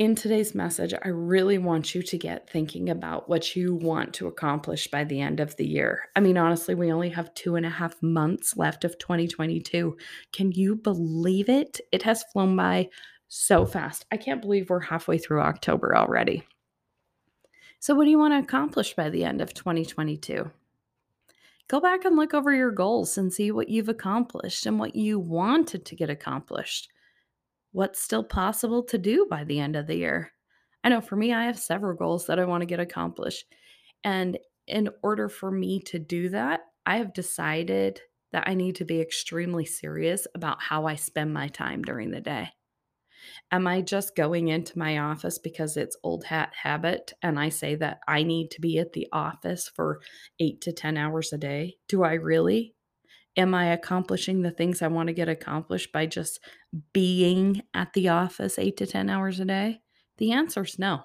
in 0.00 0.14
today's 0.14 0.54
message, 0.54 0.94
I 0.94 1.08
really 1.08 1.58
want 1.58 1.94
you 1.94 2.02
to 2.02 2.16
get 2.16 2.48
thinking 2.48 2.88
about 2.88 3.28
what 3.28 3.54
you 3.54 3.74
want 3.74 4.14
to 4.14 4.28
accomplish 4.28 4.88
by 4.88 5.04
the 5.04 5.20
end 5.20 5.40
of 5.40 5.54
the 5.56 5.68
year. 5.68 6.08
I 6.16 6.20
mean, 6.20 6.38
honestly, 6.38 6.74
we 6.74 6.90
only 6.90 7.10
have 7.10 7.34
two 7.34 7.56
and 7.56 7.66
a 7.66 7.70
half 7.70 8.02
months 8.02 8.56
left 8.56 8.86
of 8.86 8.96
2022. 8.96 9.98
Can 10.32 10.52
you 10.52 10.74
believe 10.74 11.50
it? 11.50 11.82
It 11.92 12.02
has 12.04 12.24
flown 12.32 12.56
by 12.56 12.88
so 13.28 13.66
fast. 13.66 14.06
I 14.10 14.16
can't 14.16 14.40
believe 14.40 14.70
we're 14.70 14.80
halfway 14.80 15.18
through 15.18 15.42
October 15.42 15.94
already. 15.94 16.46
So, 17.78 17.94
what 17.94 18.04
do 18.04 18.10
you 18.10 18.18
want 18.18 18.32
to 18.32 18.38
accomplish 18.38 18.94
by 18.94 19.10
the 19.10 19.24
end 19.24 19.42
of 19.42 19.52
2022? 19.52 20.50
Go 21.68 21.78
back 21.78 22.06
and 22.06 22.16
look 22.16 22.32
over 22.32 22.54
your 22.54 22.72
goals 22.72 23.18
and 23.18 23.30
see 23.30 23.50
what 23.50 23.68
you've 23.68 23.90
accomplished 23.90 24.64
and 24.64 24.78
what 24.78 24.96
you 24.96 25.18
wanted 25.18 25.84
to 25.84 25.94
get 25.94 26.08
accomplished 26.08 26.88
what's 27.72 28.02
still 28.02 28.24
possible 28.24 28.82
to 28.84 28.98
do 28.98 29.26
by 29.30 29.44
the 29.44 29.60
end 29.60 29.76
of 29.76 29.86
the 29.86 29.96
year. 29.96 30.32
I 30.82 30.88
know 30.88 31.00
for 31.00 31.16
me, 31.16 31.32
I 31.32 31.44
have 31.44 31.58
several 31.58 31.96
goals 31.96 32.26
that 32.26 32.38
I 32.38 32.44
want 32.44 32.62
to 32.62 32.66
get 32.66 32.80
accomplished. 32.80 33.46
And 34.02 34.38
in 34.66 34.88
order 35.02 35.28
for 35.28 35.50
me 35.50 35.80
to 35.80 35.98
do 35.98 36.30
that, 36.30 36.60
I 36.86 36.96
have 36.98 37.12
decided 37.12 38.00
that 38.32 38.44
I 38.46 38.54
need 38.54 38.76
to 38.76 38.84
be 38.84 39.00
extremely 39.00 39.64
serious 39.64 40.26
about 40.34 40.62
how 40.62 40.86
I 40.86 40.94
spend 40.94 41.34
my 41.34 41.48
time 41.48 41.82
during 41.82 42.10
the 42.10 42.20
day. 42.20 42.50
Am 43.52 43.66
I 43.66 43.82
just 43.82 44.16
going 44.16 44.48
into 44.48 44.78
my 44.78 44.98
office 44.98 45.38
because 45.38 45.76
it's 45.76 45.96
old 46.02 46.24
hat 46.24 46.52
habit 46.62 47.12
and 47.22 47.38
I 47.38 47.50
say 47.50 47.74
that 47.76 48.00
I 48.08 48.22
need 48.22 48.50
to 48.52 48.60
be 48.60 48.78
at 48.78 48.92
the 48.92 49.08
office 49.12 49.68
for 49.68 50.00
eight 50.38 50.60
to 50.62 50.72
10 50.72 50.96
hours 50.96 51.32
a 51.32 51.38
day? 51.38 51.76
Do 51.88 52.02
I 52.02 52.14
really? 52.14 52.74
Am 53.40 53.54
I 53.54 53.72
accomplishing 53.72 54.42
the 54.42 54.50
things 54.50 54.82
I 54.82 54.88
want 54.88 55.06
to 55.06 55.14
get 55.14 55.30
accomplished 55.30 55.92
by 55.92 56.04
just 56.04 56.40
being 56.92 57.62
at 57.72 57.90
the 57.94 58.10
office 58.10 58.58
eight 58.58 58.76
to 58.76 58.86
10 58.86 59.08
hours 59.08 59.40
a 59.40 59.46
day? 59.46 59.80
The 60.18 60.32
answer 60.32 60.62
is 60.62 60.78
no. 60.78 61.04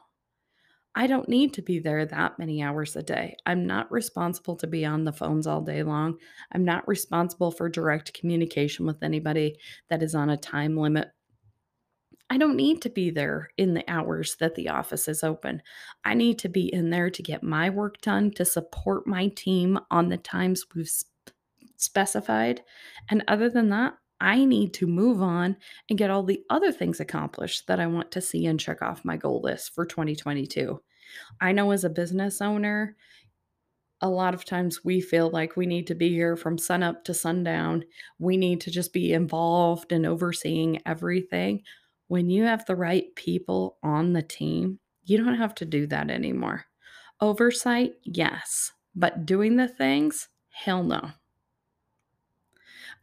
I 0.93 1.07
don't 1.07 1.29
need 1.29 1.53
to 1.53 1.61
be 1.61 1.79
there 1.79 2.05
that 2.05 2.37
many 2.37 2.61
hours 2.61 2.97
a 2.97 3.03
day. 3.03 3.37
I'm 3.45 3.65
not 3.65 3.89
responsible 3.89 4.57
to 4.57 4.67
be 4.67 4.83
on 4.83 5.05
the 5.05 5.13
phones 5.13 5.47
all 5.47 5.61
day 5.61 5.81
long. 5.81 6.17
I'm 6.51 6.65
not 6.65 6.85
responsible 6.89 7.51
for 7.51 7.69
direct 7.69 8.13
communication 8.13 8.85
with 8.85 9.01
anybody 9.01 9.55
that 9.89 10.03
is 10.03 10.13
on 10.13 10.29
a 10.29 10.35
time 10.35 10.75
limit. 10.75 11.07
I 12.29 12.37
don't 12.37 12.57
need 12.57 12.81
to 12.81 12.89
be 12.89 13.11
there 13.11 13.51
in 13.55 13.73
the 13.73 13.89
hours 13.89 14.35
that 14.41 14.55
the 14.55 14.67
office 14.67 15.07
is 15.07 15.23
open. 15.23 15.61
I 16.03 16.15
need 16.15 16.39
to 16.39 16.49
be 16.49 16.73
in 16.73 16.89
there 16.89 17.09
to 17.09 17.23
get 17.23 17.43
my 17.43 17.69
work 17.69 18.01
done, 18.01 18.31
to 18.31 18.43
support 18.43 19.07
my 19.07 19.29
team 19.29 19.79
on 19.89 20.09
the 20.09 20.17
times 20.17 20.65
we've 20.75 20.91
specified. 21.85 22.61
And 23.09 23.23
other 23.27 23.49
than 23.49 23.69
that, 23.69 23.93
I 24.19 24.45
need 24.45 24.73
to 24.75 24.87
move 24.87 25.21
on 25.21 25.57
and 25.89 25.99
get 25.99 26.09
all 26.09 26.23
the 26.23 26.41
other 26.49 26.71
things 26.71 26.99
accomplished 26.99 27.67
that 27.67 27.79
I 27.79 27.87
want 27.87 28.11
to 28.11 28.21
see 28.21 28.45
and 28.45 28.59
check 28.59 28.81
off 28.81 29.05
my 29.05 29.17
goal 29.17 29.41
list 29.41 29.73
for 29.75 29.85
2022. 29.85 30.81
I 31.41 31.51
know 31.51 31.71
as 31.71 31.83
a 31.83 31.89
business 31.89 32.41
owner, 32.41 32.95
a 34.01 34.09
lot 34.09 34.33
of 34.33 34.45
times 34.45 34.83
we 34.83 35.01
feel 35.01 35.29
like 35.29 35.55
we 35.55 35.65
need 35.65 35.87
to 35.87 35.95
be 35.95 36.09
here 36.09 36.35
from 36.35 36.57
sunup 36.57 37.03
to 37.05 37.13
sundown. 37.13 37.83
We 38.19 38.37
need 38.37 38.61
to 38.61 38.71
just 38.71 38.93
be 38.93 39.13
involved 39.13 39.91
and 39.91 40.05
overseeing 40.05 40.81
everything. 40.85 41.61
When 42.07 42.29
you 42.29 42.43
have 42.43 42.65
the 42.65 42.75
right 42.75 43.05
people 43.15 43.77
on 43.83 44.13
the 44.13 44.21
team, 44.21 44.79
you 45.03 45.17
don't 45.17 45.35
have 45.35 45.55
to 45.55 45.65
do 45.65 45.87
that 45.87 46.09
anymore. 46.09 46.65
Oversight, 47.21 47.93
yes, 48.03 48.71
but 48.95 49.25
doing 49.25 49.55
the 49.55 49.67
things, 49.67 50.27
hell 50.49 50.83
no. 50.83 51.11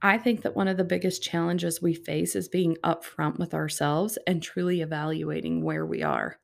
I 0.04 0.18
think 0.18 0.42
that 0.42 0.56
one 0.56 0.66
of 0.66 0.76
the 0.76 0.84
biggest 0.84 1.22
challenges 1.22 1.80
we 1.80 1.94
face 1.94 2.34
is 2.34 2.48
being 2.48 2.76
upfront 2.82 3.38
with 3.38 3.54
ourselves 3.54 4.18
and 4.26 4.42
truly 4.42 4.80
evaluating 4.80 5.62
where 5.62 5.86
we 5.86 6.02
are. 6.02 6.40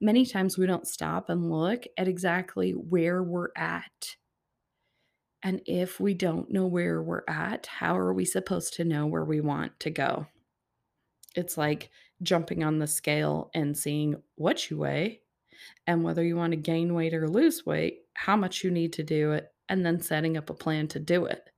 Many 0.00 0.24
times 0.24 0.56
we 0.56 0.66
don't 0.66 0.86
stop 0.86 1.28
and 1.28 1.50
look 1.50 1.84
at 1.98 2.06
exactly 2.06 2.70
where 2.70 3.20
we're 3.22 3.50
at. 3.56 4.16
And 5.42 5.60
if 5.66 5.98
we 5.98 6.14
don't 6.14 6.52
know 6.52 6.66
where 6.66 7.02
we're 7.02 7.24
at, 7.26 7.66
how 7.66 7.98
are 7.98 8.12
we 8.12 8.24
supposed 8.24 8.74
to 8.74 8.84
know 8.84 9.06
where 9.06 9.24
we 9.24 9.40
want 9.40 9.80
to 9.80 9.90
go? 9.90 10.26
It's 11.34 11.58
like 11.58 11.90
jumping 12.22 12.62
on 12.62 12.78
the 12.78 12.86
scale 12.86 13.50
and 13.54 13.76
seeing 13.76 14.22
what 14.36 14.70
you 14.70 14.78
weigh 14.78 15.22
and 15.86 16.04
whether 16.04 16.22
you 16.22 16.36
want 16.36 16.52
to 16.52 16.56
gain 16.56 16.94
weight 16.94 17.14
or 17.14 17.28
lose 17.28 17.66
weight, 17.66 18.02
how 18.14 18.36
much 18.36 18.62
you 18.62 18.70
need 18.70 18.92
to 18.94 19.02
do 19.02 19.32
it, 19.32 19.48
and 19.68 19.84
then 19.84 20.00
setting 20.00 20.36
up 20.36 20.50
a 20.50 20.54
plan 20.54 20.86
to 20.88 21.00
do 21.00 21.24
it. 21.24 21.50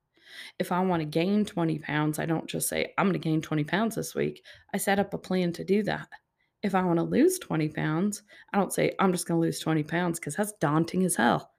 If 0.58 0.72
I 0.72 0.80
want 0.80 1.00
to 1.00 1.06
gain 1.06 1.44
20 1.44 1.78
pounds, 1.78 2.18
I 2.18 2.26
don't 2.26 2.46
just 2.48 2.68
say, 2.68 2.92
I'm 2.98 3.06
going 3.06 3.14
to 3.14 3.18
gain 3.18 3.40
20 3.40 3.64
pounds 3.64 3.94
this 3.94 4.14
week. 4.14 4.44
I 4.72 4.78
set 4.78 4.98
up 4.98 5.14
a 5.14 5.18
plan 5.18 5.52
to 5.54 5.64
do 5.64 5.82
that. 5.84 6.08
If 6.62 6.74
I 6.74 6.82
want 6.84 6.98
to 6.98 7.04
lose 7.04 7.38
20 7.38 7.68
pounds, 7.70 8.22
I 8.52 8.58
don't 8.58 8.72
say, 8.72 8.92
I'm 8.98 9.12
just 9.12 9.26
going 9.26 9.40
to 9.40 9.44
lose 9.44 9.58
20 9.58 9.82
pounds 9.82 10.20
because 10.20 10.36
that's 10.36 10.52
daunting 10.60 11.04
as 11.04 11.16
hell. 11.16 11.50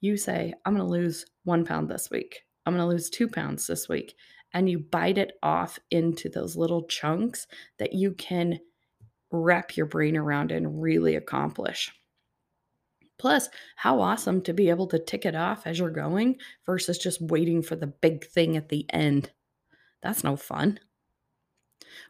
You 0.00 0.16
say, 0.16 0.54
I'm 0.64 0.74
going 0.74 0.86
to 0.86 0.90
lose 0.90 1.26
one 1.44 1.64
pound 1.64 1.88
this 1.88 2.10
week. 2.10 2.40
I'm 2.64 2.74
going 2.74 2.86
to 2.86 2.92
lose 2.92 3.10
two 3.10 3.28
pounds 3.28 3.66
this 3.66 3.88
week. 3.88 4.14
And 4.54 4.68
you 4.68 4.78
bite 4.78 5.18
it 5.18 5.32
off 5.42 5.78
into 5.90 6.30
those 6.30 6.56
little 6.56 6.84
chunks 6.84 7.46
that 7.78 7.92
you 7.92 8.12
can 8.12 8.58
wrap 9.30 9.76
your 9.76 9.86
brain 9.86 10.16
around 10.16 10.52
and 10.52 10.80
really 10.80 11.16
accomplish. 11.16 11.92
Plus, 13.18 13.48
how 13.76 14.00
awesome 14.00 14.42
to 14.42 14.52
be 14.52 14.70
able 14.70 14.86
to 14.88 14.98
tick 14.98 15.26
it 15.26 15.34
off 15.34 15.66
as 15.66 15.78
you're 15.78 15.90
going 15.90 16.36
versus 16.64 16.98
just 16.98 17.20
waiting 17.20 17.62
for 17.62 17.76
the 17.76 17.86
big 17.86 18.24
thing 18.26 18.56
at 18.56 18.68
the 18.68 18.86
end. 18.90 19.30
That's 20.02 20.22
no 20.22 20.36
fun. 20.36 20.78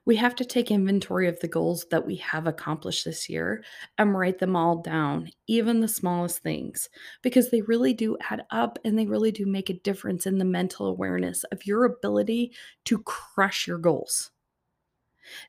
We 0.05 0.17
have 0.17 0.35
to 0.37 0.45
take 0.45 0.71
inventory 0.71 1.29
of 1.29 1.41
the 1.41 1.49
goals 1.49 1.87
that 1.91 2.07
we 2.07 2.17
have 2.17 2.47
accomplished 2.47 3.05
this 3.05 3.29
year 3.29 3.65
and 3.97 4.17
write 4.17 4.39
them 4.39 4.57
all 4.57 4.83
down, 4.83 5.31
even 5.47 5.81
the 5.81 5.89
smallest 5.89 6.43
things, 6.43 6.89
because 7.23 7.51
they 7.51 7.63
really 7.63 7.93
do 7.93 8.17
add 8.31 8.45
up 8.51 8.79
and 8.85 8.99
they 8.99 9.07
really 9.07 9.33
do 9.33 9.47
make 9.47 9.71
a 9.71 9.75
difference 9.81 10.27
in 10.27 10.39
the 10.39 10.45
mental 10.45 10.87
awareness 10.87 11.45
of 11.45 11.67
your 11.67 11.85
ability 11.85 12.53
to 12.87 12.99
crush 12.99 13.67
your 13.67 13.79
goals. 13.79 14.31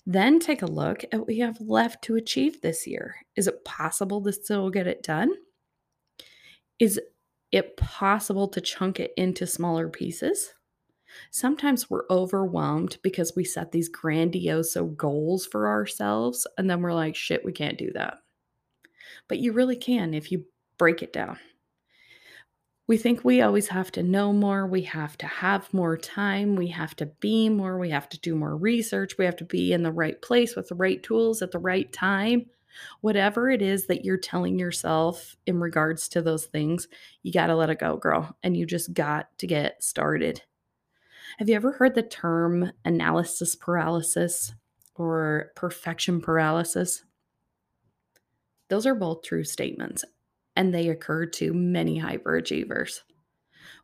Then 0.06 0.40
take 0.40 0.62
a 0.62 0.68
look 0.68 1.04
at 1.06 1.20
what 1.20 1.28
we 1.28 1.40
have 1.40 1.60
left 1.62 2.04
to 2.04 2.16
achieve 2.16 2.62
this 2.62 2.86
year. 2.86 3.16
Is 3.36 3.48
it 3.48 3.64
possible 3.66 4.22
to 4.24 4.34
still 4.34 4.70
get 4.70 4.88
it 4.88 5.04
done? 5.04 5.32
Is 6.80 7.00
it 7.52 7.78
possible 7.78 8.48
to 8.48 8.62
chunk 8.62 9.00
it 9.00 9.14
into 9.18 9.46
smaller 9.46 9.90
pieces? 9.90 10.54
Sometimes 11.32 11.90
we're 11.90 12.06
overwhelmed 12.10 12.98
because 13.02 13.34
we 13.36 13.44
set 13.44 13.72
these 13.72 13.90
grandiose 13.90 14.78
goals 14.96 15.46
for 15.46 15.68
ourselves 15.68 16.48
and 16.58 16.70
then 16.70 16.82
we're 16.82 16.94
like, 16.94 17.16
shit, 17.16 17.44
we 17.44 17.52
can't 17.52 17.78
do 17.78 17.92
that. 17.94 18.20
But 19.28 19.40
you 19.40 19.52
really 19.52 19.76
can 19.76 20.14
if 20.14 20.32
you 20.32 20.46
break 20.78 21.02
it 21.04 21.12
down. 21.12 21.38
We 22.88 22.98
think 22.98 23.24
we 23.24 23.42
always 23.42 23.68
have 23.68 23.92
to 23.92 24.04
know 24.04 24.34
more, 24.34 24.66
we 24.66 24.82
have 24.82 25.16
to 25.20 25.28
have 25.28 25.72
more 25.72 25.96
time, 25.96 26.56
we 26.56 26.68
have 26.70 26.96
to 26.96 27.06
be 27.06 27.48
more, 27.48 27.78
we 27.78 27.92
have 27.92 28.10
to 28.10 28.20
do 28.20 28.36
more 28.36 28.58
research, 28.58 29.16
we 29.16 29.26
have 29.26 29.36
to 29.36 29.46
be 29.46 29.74
in 29.74 29.84
the 29.84 29.92
right 29.92 30.20
place 30.20 30.56
with 30.56 30.70
the 30.70 30.76
right 30.76 31.02
tools 31.04 31.44
at 31.44 31.52
the 31.52 31.60
right 31.60 31.92
time. 31.94 32.48
Whatever 33.02 33.50
it 33.50 33.62
is 33.62 33.88
that 33.88 34.06
you're 34.06 34.18
telling 34.18 34.60
yourself 34.60 35.36
in 35.46 35.60
regards 35.60 36.08
to 36.10 36.22
those 36.22 36.46
things, 36.46 36.88
you 37.24 37.32
got 37.32 37.48
to 37.48 37.56
let 37.56 37.70
it 37.70 37.80
go, 37.80 37.98
girl. 37.98 38.38
And 38.44 38.56
you 38.56 38.66
just 38.66 38.94
got 38.94 39.38
to 39.40 39.48
get 39.48 39.84
started. 39.84 40.42
Have 41.38 41.50
you 41.50 41.56
ever 41.56 41.72
heard 41.74 41.96
the 41.96 42.04
term 42.04 42.72
analysis 42.86 43.56
paralysis 43.56 44.54
or 44.96 45.52
perfection 45.56 46.22
paralysis? 46.22 47.04
Those 48.70 48.86
are 48.86 48.96
both 48.96 49.24
true 49.24 49.44
statements, 49.44 50.06
and 50.56 50.74
they 50.74 50.90
occur 50.90 51.26
to 51.26 51.54
many 51.54 52.00
hyperachievers. 52.00 53.02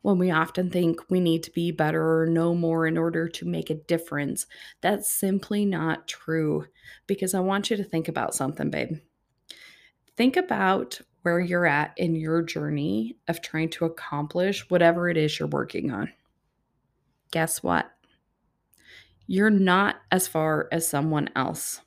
When 0.02 0.18
we 0.18 0.30
often 0.30 0.70
think 0.70 1.00
we 1.10 1.20
need 1.20 1.42
to 1.44 1.50
be 1.50 1.70
better 1.72 2.20
or 2.22 2.26
know 2.26 2.54
more 2.54 2.86
in 2.86 2.96
order 2.96 3.28
to 3.28 3.44
make 3.44 3.70
a 3.70 3.74
difference, 3.74 4.46
that's 4.80 5.10
simply 5.10 5.64
not 5.64 6.06
true. 6.06 6.66
Because 7.06 7.34
I 7.34 7.40
want 7.40 7.70
you 7.70 7.76
to 7.76 7.84
think 7.84 8.08
about 8.08 8.34
something, 8.34 8.70
babe. 8.70 8.98
Think 10.16 10.36
about 10.36 11.00
where 11.22 11.40
you're 11.40 11.66
at 11.66 11.92
in 11.96 12.14
your 12.14 12.40
journey 12.42 13.16
of 13.26 13.42
trying 13.42 13.68
to 13.70 13.84
accomplish 13.84 14.70
whatever 14.70 15.08
it 15.08 15.16
is 15.16 15.38
you're 15.38 15.48
working 15.48 15.90
on. 15.90 16.12
Guess 17.32 17.62
what? 17.62 17.90
You're 19.26 19.50
not 19.50 19.96
as 20.12 20.28
far 20.28 20.68
as 20.70 20.86
someone 20.86 21.28
else, 21.34 21.80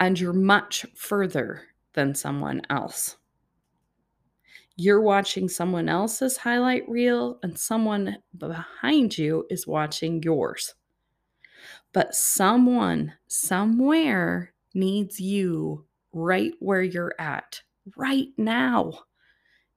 and 0.00 0.18
you're 0.18 0.32
much 0.32 0.84
further 0.96 1.62
than 1.92 2.16
someone 2.16 2.62
else. 2.68 3.16
You're 4.76 5.00
watching 5.00 5.48
someone 5.48 5.88
else's 5.88 6.36
highlight 6.36 6.86
reel, 6.88 7.38
and 7.42 7.58
someone 7.58 8.18
behind 8.36 9.16
you 9.16 9.46
is 9.48 9.66
watching 9.66 10.22
yours. 10.22 10.74
But 11.94 12.14
someone 12.14 13.14
somewhere 13.26 14.52
needs 14.74 15.18
you 15.18 15.86
right 16.12 16.52
where 16.60 16.82
you're 16.82 17.14
at 17.18 17.62
right 17.96 18.28
now 18.36 19.00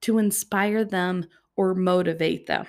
to 0.01 0.17
inspire 0.17 0.83
them 0.83 1.25
or 1.55 1.73
motivate 1.73 2.47
them. 2.47 2.67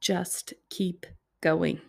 Just 0.00 0.54
keep 0.70 1.06
going. 1.40 1.80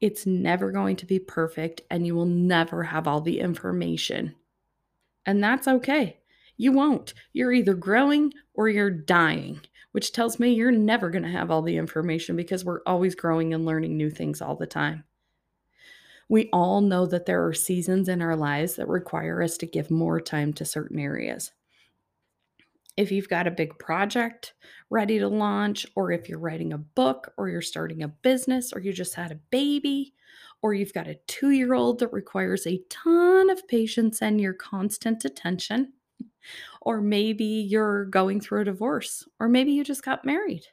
It's 0.00 0.26
never 0.26 0.72
going 0.72 0.96
to 0.96 1.06
be 1.06 1.18
perfect, 1.18 1.80
and 1.90 2.06
you 2.06 2.14
will 2.14 2.26
never 2.26 2.82
have 2.84 3.08
all 3.08 3.20
the 3.22 3.40
information. 3.40 4.34
And 5.24 5.42
that's 5.42 5.68
okay. 5.68 6.17
You 6.58 6.72
won't. 6.72 7.14
You're 7.32 7.52
either 7.52 7.74
growing 7.74 8.34
or 8.52 8.68
you're 8.68 8.90
dying, 8.90 9.60
which 9.92 10.12
tells 10.12 10.40
me 10.40 10.52
you're 10.52 10.72
never 10.72 11.08
going 11.08 11.22
to 11.22 11.28
have 11.30 11.50
all 11.50 11.62
the 11.62 11.76
information 11.76 12.34
because 12.34 12.64
we're 12.64 12.82
always 12.84 13.14
growing 13.14 13.54
and 13.54 13.64
learning 13.64 13.96
new 13.96 14.10
things 14.10 14.42
all 14.42 14.56
the 14.56 14.66
time. 14.66 15.04
We 16.28 16.50
all 16.52 16.80
know 16.80 17.06
that 17.06 17.26
there 17.26 17.46
are 17.46 17.54
seasons 17.54 18.08
in 18.08 18.20
our 18.20 18.36
lives 18.36 18.74
that 18.74 18.88
require 18.88 19.40
us 19.40 19.56
to 19.58 19.66
give 19.66 19.90
more 19.90 20.20
time 20.20 20.52
to 20.54 20.64
certain 20.64 20.98
areas. 20.98 21.52
If 22.96 23.12
you've 23.12 23.28
got 23.28 23.46
a 23.46 23.52
big 23.52 23.78
project 23.78 24.54
ready 24.90 25.20
to 25.20 25.28
launch, 25.28 25.86
or 25.94 26.10
if 26.10 26.28
you're 26.28 26.40
writing 26.40 26.72
a 26.72 26.78
book, 26.78 27.32
or 27.38 27.48
you're 27.48 27.62
starting 27.62 28.02
a 28.02 28.08
business, 28.08 28.72
or 28.72 28.80
you 28.80 28.92
just 28.92 29.14
had 29.14 29.30
a 29.30 29.40
baby, 29.50 30.12
or 30.60 30.74
you've 30.74 30.92
got 30.92 31.06
a 31.06 31.20
two 31.28 31.50
year 31.50 31.74
old 31.74 32.00
that 32.00 32.12
requires 32.12 32.66
a 32.66 32.82
ton 32.90 33.48
of 33.48 33.68
patience 33.68 34.20
and 34.20 34.40
your 34.40 34.54
constant 34.54 35.24
attention, 35.24 35.92
or 36.80 37.00
maybe 37.00 37.44
you're 37.44 38.04
going 38.06 38.40
through 38.40 38.62
a 38.62 38.66
divorce, 38.66 39.26
or 39.40 39.48
maybe 39.48 39.72
you 39.72 39.84
just 39.84 40.04
got 40.04 40.24
married. 40.24 40.64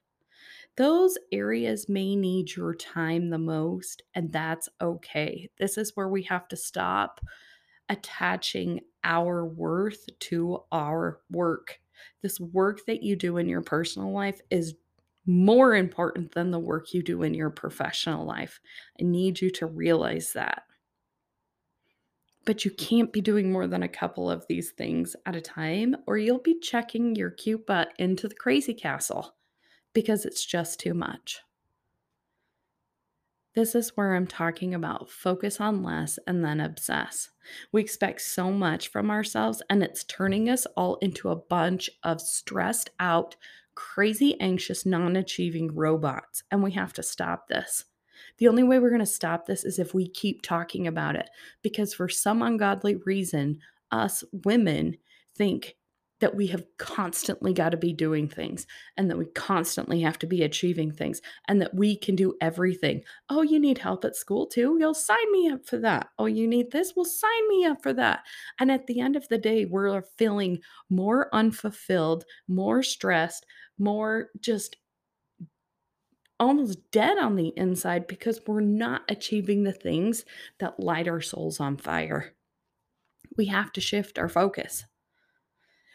Those 0.78 1.18
areas 1.32 1.88
may 1.88 2.16
need 2.16 2.56
your 2.56 2.76
time 2.76 3.30
the 3.30 3.38
most, 3.38 4.04
and 4.14 4.32
that's 4.32 4.68
okay. 4.82 5.50
This 5.58 5.78
is 5.78 5.96
where 5.96 6.10
we 6.10 6.24
have 6.24 6.48
to 6.50 6.58
stop 6.58 7.22
attaching 7.88 8.82
our 9.04 9.46
worth 9.46 10.06
to 10.20 10.64
our 10.72 11.22
work. 11.32 11.80
This 12.22 12.40
work 12.40 12.86
that 12.88 13.04
you 13.04 13.16
do 13.16 13.38
in 13.38 13.48
your 13.48 13.62
personal 13.62 14.12
life 14.12 14.42
is 14.50 14.76
more 15.26 15.76
important 15.76 16.34
than 16.34 16.52
the 16.52 16.60
work 16.60 16.94
you 16.94 17.02
do 17.02 17.24
in 17.24 17.34
your 17.34 17.50
professional 17.50 18.26
life. 18.26 18.60
I 19.00 19.04
need 19.04 19.42
you 19.42 19.50
to 19.52 19.66
realize 19.66 20.34
that. 20.34 20.64
But 22.46 22.64
you 22.64 22.72
can't 22.72 23.12
be 23.12 23.22
doing 23.22 23.52
more 23.52 23.68
than 23.68 23.84
a 23.84 23.88
couple 23.88 24.30
of 24.30 24.46
these 24.48 24.72
things 24.72 25.16
at 25.26 25.36
a 25.36 25.42
time, 25.42 25.96
or 26.06 26.18
you'll 26.18 26.40
be 26.40 26.60
checking 26.60 27.16
your 27.16 27.32
cute 27.32 27.66
butt 27.66 27.92
into 27.98 28.28
the 28.28 28.36
crazy 28.36 28.74
castle 28.74 29.36
because 29.94 30.26
it's 30.26 30.46
just 30.46 30.80
too 30.80 30.94
much. 30.94 31.42
This 33.56 33.74
is 33.74 33.96
where 33.96 34.14
I'm 34.14 34.28
talking 34.28 34.76
about 34.76 35.10
focus 35.10 35.62
on 35.62 35.82
less 35.82 36.20
and 36.28 36.44
then 36.44 36.60
obsess. 36.60 37.30
We 37.72 37.82
expect 37.82 38.22
so 38.22 38.52
much 38.52 38.90
from 38.90 39.10
ourselves, 39.10 39.62
and 39.70 39.82
it's 39.82 40.04
turning 40.04 40.50
us 40.50 40.66
all 40.76 40.98
into 40.98 41.30
a 41.30 41.38
bunch 41.38 41.90
of 42.04 42.20
stressed 42.20 42.90
out, 43.00 43.38
crazy, 43.74 44.40
anxious, 44.42 44.86
non 44.86 45.16
achieving 45.16 45.74
robots. 45.74 46.44
And 46.52 46.62
we 46.62 46.72
have 46.74 46.92
to 46.94 47.04
stop 47.04 47.48
this. 47.48 47.86
The 48.38 48.48
only 48.48 48.64
way 48.64 48.80
we're 48.80 48.90
going 48.90 49.00
to 49.00 49.06
stop 49.06 49.46
this 49.46 49.64
is 49.64 49.80
if 49.80 49.94
we 49.94 50.08
keep 50.08 50.42
talking 50.42 50.88
about 50.88 51.16
it. 51.16 51.30
Because 51.62 51.94
for 51.94 52.10
some 52.10 52.42
ungodly 52.42 52.96
reason, 53.06 53.60
us 53.92 54.24
women 54.44 54.98
think 55.38 55.76
that 56.22 56.36
we 56.36 56.48
have 56.48 56.66
constantly 56.78 57.54
got 57.54 57.70
to 57.70 57.78
be 57.78 57.92
doing 57.92 58.28
things 58.28 58.66
and 58.96 59.10
that 59.10 59.18
we 59.18 59.26
constantly 59.26 60.02
have 60.02 60.18
to 60.18 60.26
be 60.26 60.44
achieving 60.44 60.92
things 60.92 61.22
and 61.48 61.62
that 61.62 61.74
we 61.74 61.98
can 61.98 62.16
do 62.16 62.34
everything. 62.40 63.04
Oh, 63.30 63.42
you 63.42 63.60
need 63.60 63.78
help 63.78 64.06
at 64.06 64.16
school 64.16 64.48
too? 64.48 64.78
You'll 64.80 64.94
sign 64.94 65.32
me 65.32 65.50
up 65.50 65.66
for 65.68 65.78
that. 65.80 66.08
Oh, 66.18 66.26
you 66.26 66.48
need 66.48 66.72
this? 66.72 66.94
Well, 66.96 67.06
sign 67.06 67.50
me 67.50 67.66
up 67.66 67.84
for 67.84 67.94
that. 67.94 68.24
And 68.60 68.72
at 68.72 68.88
the 68.88 69.02
end 69.02 69.16
of 69.16 69.28
the 69.28 69.38
day, 69.38 69.66
we're 69.66 70.02
feeling 70.18 70.60
more 70.90 71.30
unfulfilled, 71.34 72.24
more 72.48 72.82
stressed, 72.82 73.46
more 73.78 74.30
just 74.40 74.78
almost 76.40 76.80
dead 76.92 77.18
on 77.18 77.36
the 77.36 77.54
inside 77.56 78.08
because 78.08 78.42
we're 78.46 78.62
not 78.62 79.04
achieving 79.10 79.64
the 79.64 79.72
things 79.72 80.26
that 80.60 80.80
light 80.80 81.08
our 81.08 81.22
souls 81.22 81.60
on 81.60 81.78
fire. 81.78 82.34
We 83.38 83.46
have 83.48 83.72
to 83.74 83.82
shift 83.82 84.18
our 84.18 84.30
focus. 84.30 84.86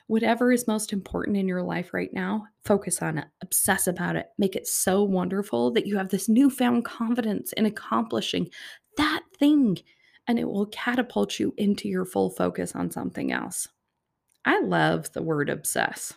Whatever 0.07 0.51
is 0.51 0.67
most 0.67 0.93
important 0.93 1.37
in 1.37 1.47
your 1.47 1.63
life 1.63 1.95
right 1.95 2.13
now, 2.13 2.49
focus 2.65 3.01
on 3.01 3.19
it, 3.19 3.27
obsess 3.43 3.87
about 3.87 4.17
it, 4.17 4.27
make 4.39 4.57
it 4.57 4.67
so 4.67 5.05
wonderful 5.05 5.71
that 5.73 5.87
you 5.87 5.97
have 5.99 6.09
this 6.09 6.29
newfound 6.29 6.85
confidence 6.85 7.53
in 7.53 7.65
accomplishing 7.65 8.51
that 8.97 9.23
thing, 9.39 9.79
and 10.27 10.39
it 10.39 10.49
will 10.49 10.67
catapult 10.67 11.39
you 11.39 11.55
into 11.57 11.89
your 11.89 12.05
full 12.05 12.31
focus 12.31 12.75
on 12.75 12.91
something 12.91 13.31
else. 13.31 13.69
I 14.45 14.61
love 14.61 15.13
the 15.13 15.23
word 15.23 15.49
obsess. 15.49 16.15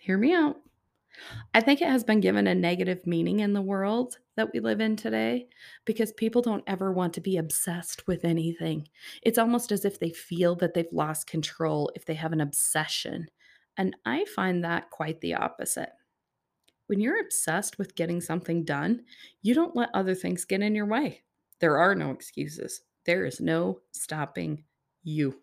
Hear 0.00 0.18
me 0.18 0.34
out. 0.34 0.60
I 1.54 1.60
think 1.60 1.82
it 1.82 1.88
has 1.88 2.04
been 2.04 2.20
given 2.20 2.46
a 2.46 2.54
negative 2.54 3.06
meaning 3.06 3.40
in 3.40 3.52
the 3.52 3.62
world 3.62 4.18
that 4.36 4.52
we 4.52 4.60
live 4.60 4.80
in 4.80 4.96
today 4.96 5.48
because 5.84 6.12
people 6.12 6.42
don't 6.42 6.64
ever 6.66 6.92
want 6.92 7.14
to 7.14 7.20
be 7.20 7.36
obsessed 7.36 8.06
with 8.06 8.24
anything. 8.24 8.88
It's 9.22 9.38
almost 9.38 9.72
as 9.72 9.84
if 9.84 9.98
they 9.98 10.10
feel 10.10 10.54
that 10.56 10.74
they've 10.74 10.86
lost 10.92 11.26
control 11.26 11.90
if 11.94 12.04
they 12.04 12.14
have 12.14 12.32
an 12.32 12.40
obsession. 12.40 13.26
And 13.76 13.96
I 14.04 14.24
find 14.24 14.64
that 14.64 14.90
quite 14.90 15.20
the 15.20 15.34
opposite. 15.34 15.90
When 16.86 17.00
you're 17.00 17.20
obsessed 17.20 17.78
with 17.78 17.94
getting 17.94 18.20
something 18.20 18.64
done, 18.64 19.02
you 19.42 19.54
don't 19.54 19.76
let 19.76 19.90
other 19.94 20.14
things 20.14 20.44
get 20.44 20.60
in 20.60 20.74
your 20.74 20.86
way. 20.86 21.22
There 21.60 21.78
are 21.78 21.94
no 21.94 22.10
excuses, 22.10 22.82
there 23.04 23.24
is 23.24 23.40
no 23.40 23.80
stopping 23.92 24.64
you. 25.02 25.40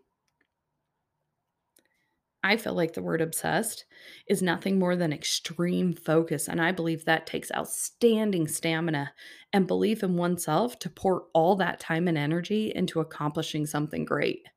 I 2.48 2.56
feel 2.56 2.76
like 2.76 2.94
the 2.94 3.02
word 3.02 3.20
obsessed 3.20 3.84
is 4.26 4.42
nothing 4.42 4.80
more 4.80 4.96
than 4.96 5.12
extreme 5.12 5.92
focus. 5.92 6.48
And 6.48 6.62
I 6.62 6.72
believe 6.72 7.04
that 7.04 7.28
takes 7.28 7.52
outstanding 7.52 8.48
stamina 8.48 9.12
and 9.52 9.68
belief 9.68 10.02
in 10.02 10.16
oneself 10.16 10.80
to 10.80 10.90
pour 10.90 11.26
all 11.34 11.58
that 11.58 11.82
time 11.82 12.08
and 12.08 12.18
energy 12.18 12.72
into 12.74 13.02
accomplishing 13.02 13.66
something 13.66 14.06
great. 14.06 14.48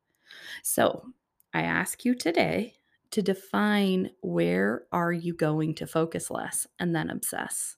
So 0.63 1.03
I 1.53 1.63
ask 1.63 2.05
you 2.05 2.15
today 2.15 2.75
to 3.09 3.21
define 3.21 4.11
where 4.21 4.83
are 4.93 5.11
you 5.11 5.35
going 5.35 5.75
to 5.75 5.85
focus 5.85 6.31
less 6.31 6.65
and 6.79 6.95
then 6.95 7.09
obsess. 7.09 7.75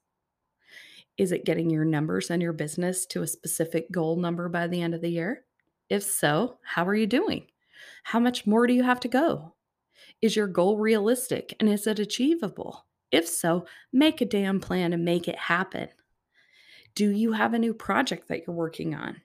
Is 1.17 1.31
it 1.31 1.43
getting 1.43 1.71
your 1.71 1.85
numbers 1.85 2.29
and 2.29 2.39
your 2.39 2.53
business 2.53 3.07
to 3.07 3.23
a 3.23 3.27
specific 3.27 3.91
goal 3.91 4.17
number 4.17 4.47
by 4.47 4.67
the 4.67 4.83
end 4.83 4.93
of 4.93 5.01
the 5.01 5.09
year? 5.09 5.45
If 5.89 6.03
so, 6.03 6.59
how 6.63 6.85
are 6.85 6.93
you 6.93 7.07
doing? 7.07 7.47
How 8.03 8.19
much 8.19 8.45
more 8.45 8.67
do 8.67 8.75
you 8.75 8.83
have 8.83 8.99
to 8.99 9.07
go? 9.07 9.55
Is 10.23 10.37
your 10.37 10.47
goal 10.47 10.77
realistic 10.77 11.53
and 11.59 11.67
is 11.67 11.85
it 11.85 11.99
achievable? 11.99 12.85
If 13.11 13.27
so, 13.27 13.65
make 13.91 14.21
a 14.21 14.25
damn 14.25 14.61
plan 14.61 14.93
and 14.93 15.03
make 15.03 15.27
it 15.27 15.37
happen. 15.37 15.89
Do 16.95 17.09
you 17.09 17.33
have 17.33 17.53
a 17.53 17.59
new 17.59 17.73
project 17.73 18.29
that 18.29 18.47
you're 18.47 18.55
working 18.55 18.95
on? 18.95 19.17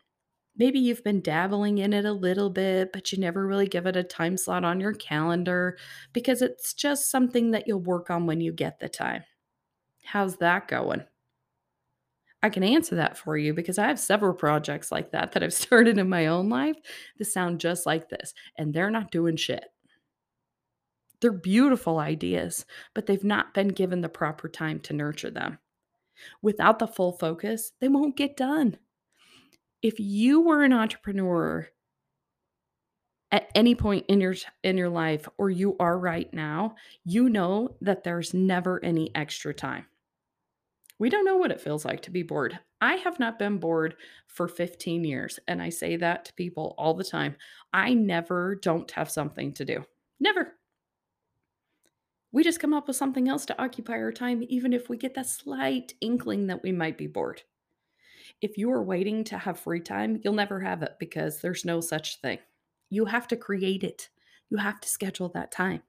Maybe 0.56 0.80
you've 0.80 1.04
been 1.04 1.20
dabbling 1.20 1.78
in 1.78 1.92
it 1.92 2.04
a 2.04 2.10
little 2.12 2.50
bit, 2.50 2.92
but 2.92 3.12
you 3.12 3.18
never 3.18 3.46
really 3.46 3.68
give 3.68 3.86
it 3.86 3.94
a 3.94 4.02
time 4.02 4.36
slot 4.36 4.64
on 4.64 4.80
your 4.80 4.92
calendar 4.92 5.78
because 6.12 6.42
it's 6.42 6.74
just 6.74 7.12
something 7.12 7.52
that 7.52 7.68
you'll 7.68 7.78
work 7.78 8.10
on 8.10 8.26
when 8.26 8.40
you 8.40 8.52
get 8.52 8.80
the 8.80 8.88
time. 8.88 9.22
How's 10.02 10.38
that 10.38 10.66
going? 10.66 11.04
I 12.42 12.50
can 12.50 12.64
answer 12.64 12.96
that 12.96 13.16
for 13.16 13.38
you 13.38 13.54
because 13.54 13.78
I 13.78 13.86
have 13.86 14.00
several 14.00 14.34
projects 14.34 14.90
like 14.90 15.12
that 15.12 15.30
that 15.30 15.44
I've 15.44 15.52
started 15.64 15.96
in 15.96 16.08
my 16.08 16.26
own 16.26 16.48
life 16.48 16.76
that 17.18 17.26
sound 17.26 17.60
just 17.60 17.86
like 17.86 18.08
this, 18.08 18.34
and 18.56 18.74
they're 18.74 18.90
not 18.90 19.12
doing 19.12 19.36
shit. 19.36 19.64
They're 21.20 21.32
beautiful 21.32 21.98
ideas, 21.98 22.64
but 22.94 23.06
they've 23.06 23.24
not 23.24 23.54
been 23.54 23.68
given 23.68 24.00
the 24.00 24.08
proper 24.08 24.48
time 24.48 24.80
to 24.80 24.92
nurture 24.92 25.30
them. 25.30 25.58
Without 26.42 26.78
the 26.78 26.86
full 26.86 27.12
focus, 27.12 27.72
they 27.80 27.88
won't 27.88 28.16
get 28.16 28.36
done. 28.36 28.78
If 29.82 30.00
you 30.00 30.40
were 30.40 30.64
an 30.64 30.72
entrepreneur 30.72 31.68
at 33.30 33.50
any 33.54 33.74
point 33.74 34.06
in 34.08 34.20
your 34.20 34.34
in 34.62 34.76
your 34.76 34.88
life 34.88 35.28
or 35.38 35.50
you 35.50 35.76
are 35.78 35.98
right 35.98 36.32
now, 36.32 36.74
you 37.04 37.28
know 37.28 37.76
that 37.80 38.02
there's 38.02 38.34
never 38.34 38.82
any 38.84 39.14
extra 39.14 39.52
time. 39.52 39.86
We 40.98 41.10
don't 41.10 41.24
know 41.24 41.36
what 41.36 41.52
it 41.52 41.60
feels 41.60 41.84
like 41.84 42.02
to 42.02 42.10
be 42.10 42.22
bored. 42.22 42.58
I 42.80 42.94
have 42.94 43.20
not 43.20 43.38
been 43.38 43.58
bored 43.58 43.94
for 44.26 44.48
15 44.48 45.04
years, 45.04 45.38
and 45.46 45.62
I 45.62 45.68
say 45.68 45.96
that 45.96 46.24
to 46.26 46.32
people 46.34 46.74
all 46.76 46.94
the 46.94 47.04
time. 47.04 47.36
I 47.72 47.94
never 47.94 48.56
don't 48.56 48.90
have 48.92 49.10
something 49.10 49.52
to 49.54 49.64
do. 49.64 49.84
Never. 50.18 50.57
We 52.30 52.44
just 52.44 52.60
come 52.60 52.74
up 52.74 52.86
with 52.86 52.96
something 52.96 53.28
else 53.28 53.46
to 53.46 53.62
occupy 53.62 53.94
our 53.94 54.12
time, 54.12 54.44
even 54.48 54.74
if 54.74 54.88
we 54.88 54.98
get 54.98 55.14
that 55.14 55.26
slight 55.26 55.94
inkling 56.00 56.46
that 56.48 56.62
we 56.62 56.72
might 56.72 56.98
be 56.98 57.06
bored. 57.06 57.42
If 58.42 58.58
you 58.58 58.70
are 58.70 58.82
waiting 58.82 59.24
to 59.24 59.38
have 59.38 59.58
free 59.58 59.80
time, 59.80 60.20
you'll 60.22 60.34
never 60.34 60.60
have 60.60 60.82
it 60.82 60.96
because 61.00 61.40
there's 61.40 61.64
no 61.64 61.80
such 61.80 62.20
thing. 62.20 62.38
You 62.90 63.06
have 63.06 63.28
to 63.28 63.36
create 63.36 63.82
it, 63.82 64.10
you 64.50 64.58
have 64.58 64.80
to 64.80 64.88
schedule 64.88 65.30
that 65.30 65.50
time. 65.50 65.82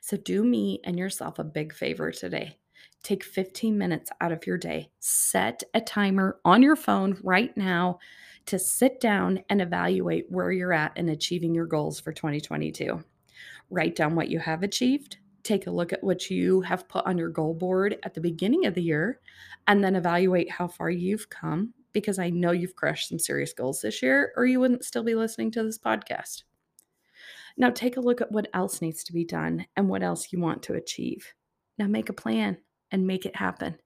So, 0.00 0.16
do 0.16 0.44
me 0.44 0.80
and 0.84 0.98
yourself 0.98 1.38
a 1.38 1.44
big 1.44 1.72
favor 1.72 2.12
today. 2.12 2.58
Take 3.02 3.24
15 3.24 3.76
minutes 3.76 4.10
out 4.20 4.32
of 4.32 4.46
your 4.46 4.58
day, 4.58 4.90
set 5.00 5.62
a 5.74 5.80
timer 5.80 6.38
on 6.44 6.62
your 6.62 6.76
phone 6.76 7.18
right 7.22 7.56
now 7.56 7.98
to 8.46 8.58
sit 8.58 9.00
down 9.00 9.42
and 9.50 9.60
evaluate 9.60 10.26
where 10.30 10.52
you're 10.52 10.72
at 10.72 10.96
in 10.96 11.08
achieving 11.08 11.54
your 11.54 11.66
goals 11.66 11.98
for 11.98 12.12
2022. 12.12 13.02
Write 13.70 13.96
down 13.96 14.14
what 14.14 14.28
you 14.28 14.38
have 14.38 14.62
achieved, 14.62 15.18
take 15.46 15.66
a 15.66 15.70
look 15.70 15.92
at 15.92 16.02
what 16.02 16.28
you 16.28 16.60
have 16.62 16.88
put 16.88 17.06
on 17.06 17.16
your 17.16 17.28
goal 17.28 17.54
board 17.54 17.98
at 18.02 18.14
the 18.14 18.20
beginning 18.20 18.66
of 18.66 18.74
the 18.74 18.82
year 18.82 19.20
and 19.66 19.82
then 19.82 19.96
evaluate 19.96 20.50
how 20.50 20.66
far 20.66 20.90
you've 20.90 21.28
come 21.30 21.72
because 21.92 22.18
I 22.18 22.30
know 22.30 22.50
you've 22.50 22.76
crushed 22.76 23.08
some 23.08 23.18
serious 23.18 23.52
goals 23.52 23.80
this 23.80 24.02
year 24.02 24.32
or 24.36 24.44
you 24.44 24.60
wouldn't 24.60 24.84
still 24.84 25.04
be 25.04 25.14
listening 25.14 25.50
to 25.52 25.62
this 25.62 25.78
podcast. 25.78 26.42
Now 27.56 27.70
take 27.70 27.96
a 27.96 28.00
look 28.00 28.20
at 28.20 28.32
what 28.32 28.48
else 28.52 28.82
needs 28.82 29.04
to 29.04 29.12
be 29.12 29.24
done 29.24 29.66
and 29.76 29.88
what 29.88 30.02
else 30.02 30.32
you 30.32 30.40
want 30.40 30.62
to 30.64 30.74
achieve. 30.74 31.32
Now 31.78 31.86
make 31.86 32.08
a 32.08 32.12
plan 32.12 32.58
and 32.90 33.06
make 33.06 33.24
it 33.24 33.36
happen. 33.36 33.76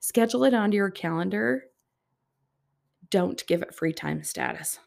Schedule 0.00 0.44
it 0.44 0.54
onto 0.54 0.76
your 0.76 0.90
calendar. 0.90 1.64
Don't 3.10 3.46
give 3.46 3.62
it 3.62 3.74
free 3.74 3.92
time 3.92 4.24
status. 4.24 4.80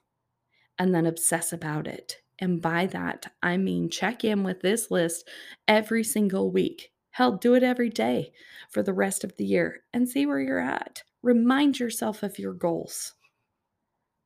And 0.77 0.93
then 0.93 1.05
obsess 1.05 1.53
about 1.53 1.87
it 1.87 2.21
and 2.39 2.61
by 2.61 2.87
that, 2.87 3.31
I 3.41 3.57
mean 3.57 3.89
check 3.89 4.23
in 4.23 4.43
with 4.43 4.61
this 4.61 4.89
list 4.89 5.27
every 5.67 6.03
single 6.03 6.51
week. 6.51 6.91
Hell, 7.11 7.37
do 7.37 7.53
it 7.55 7.63
every 7.63 7.89
day 7.89 8.31
for 8.69 8.81
the 8.81 8.93
rest 8.93 9.23
of 9.23 9.35
the 9.37 9.45
year 9.45 9.83
and 9.93 10.07
see 10.07 10.25
where 10.25 10.39
you're 10.39 10.59
at. 10.59 11.03
Remind 11.21 11.79
yourself 11.79 12.23
of 12.23 12.39
your 12.39 12.53
goals. 12.53 13.13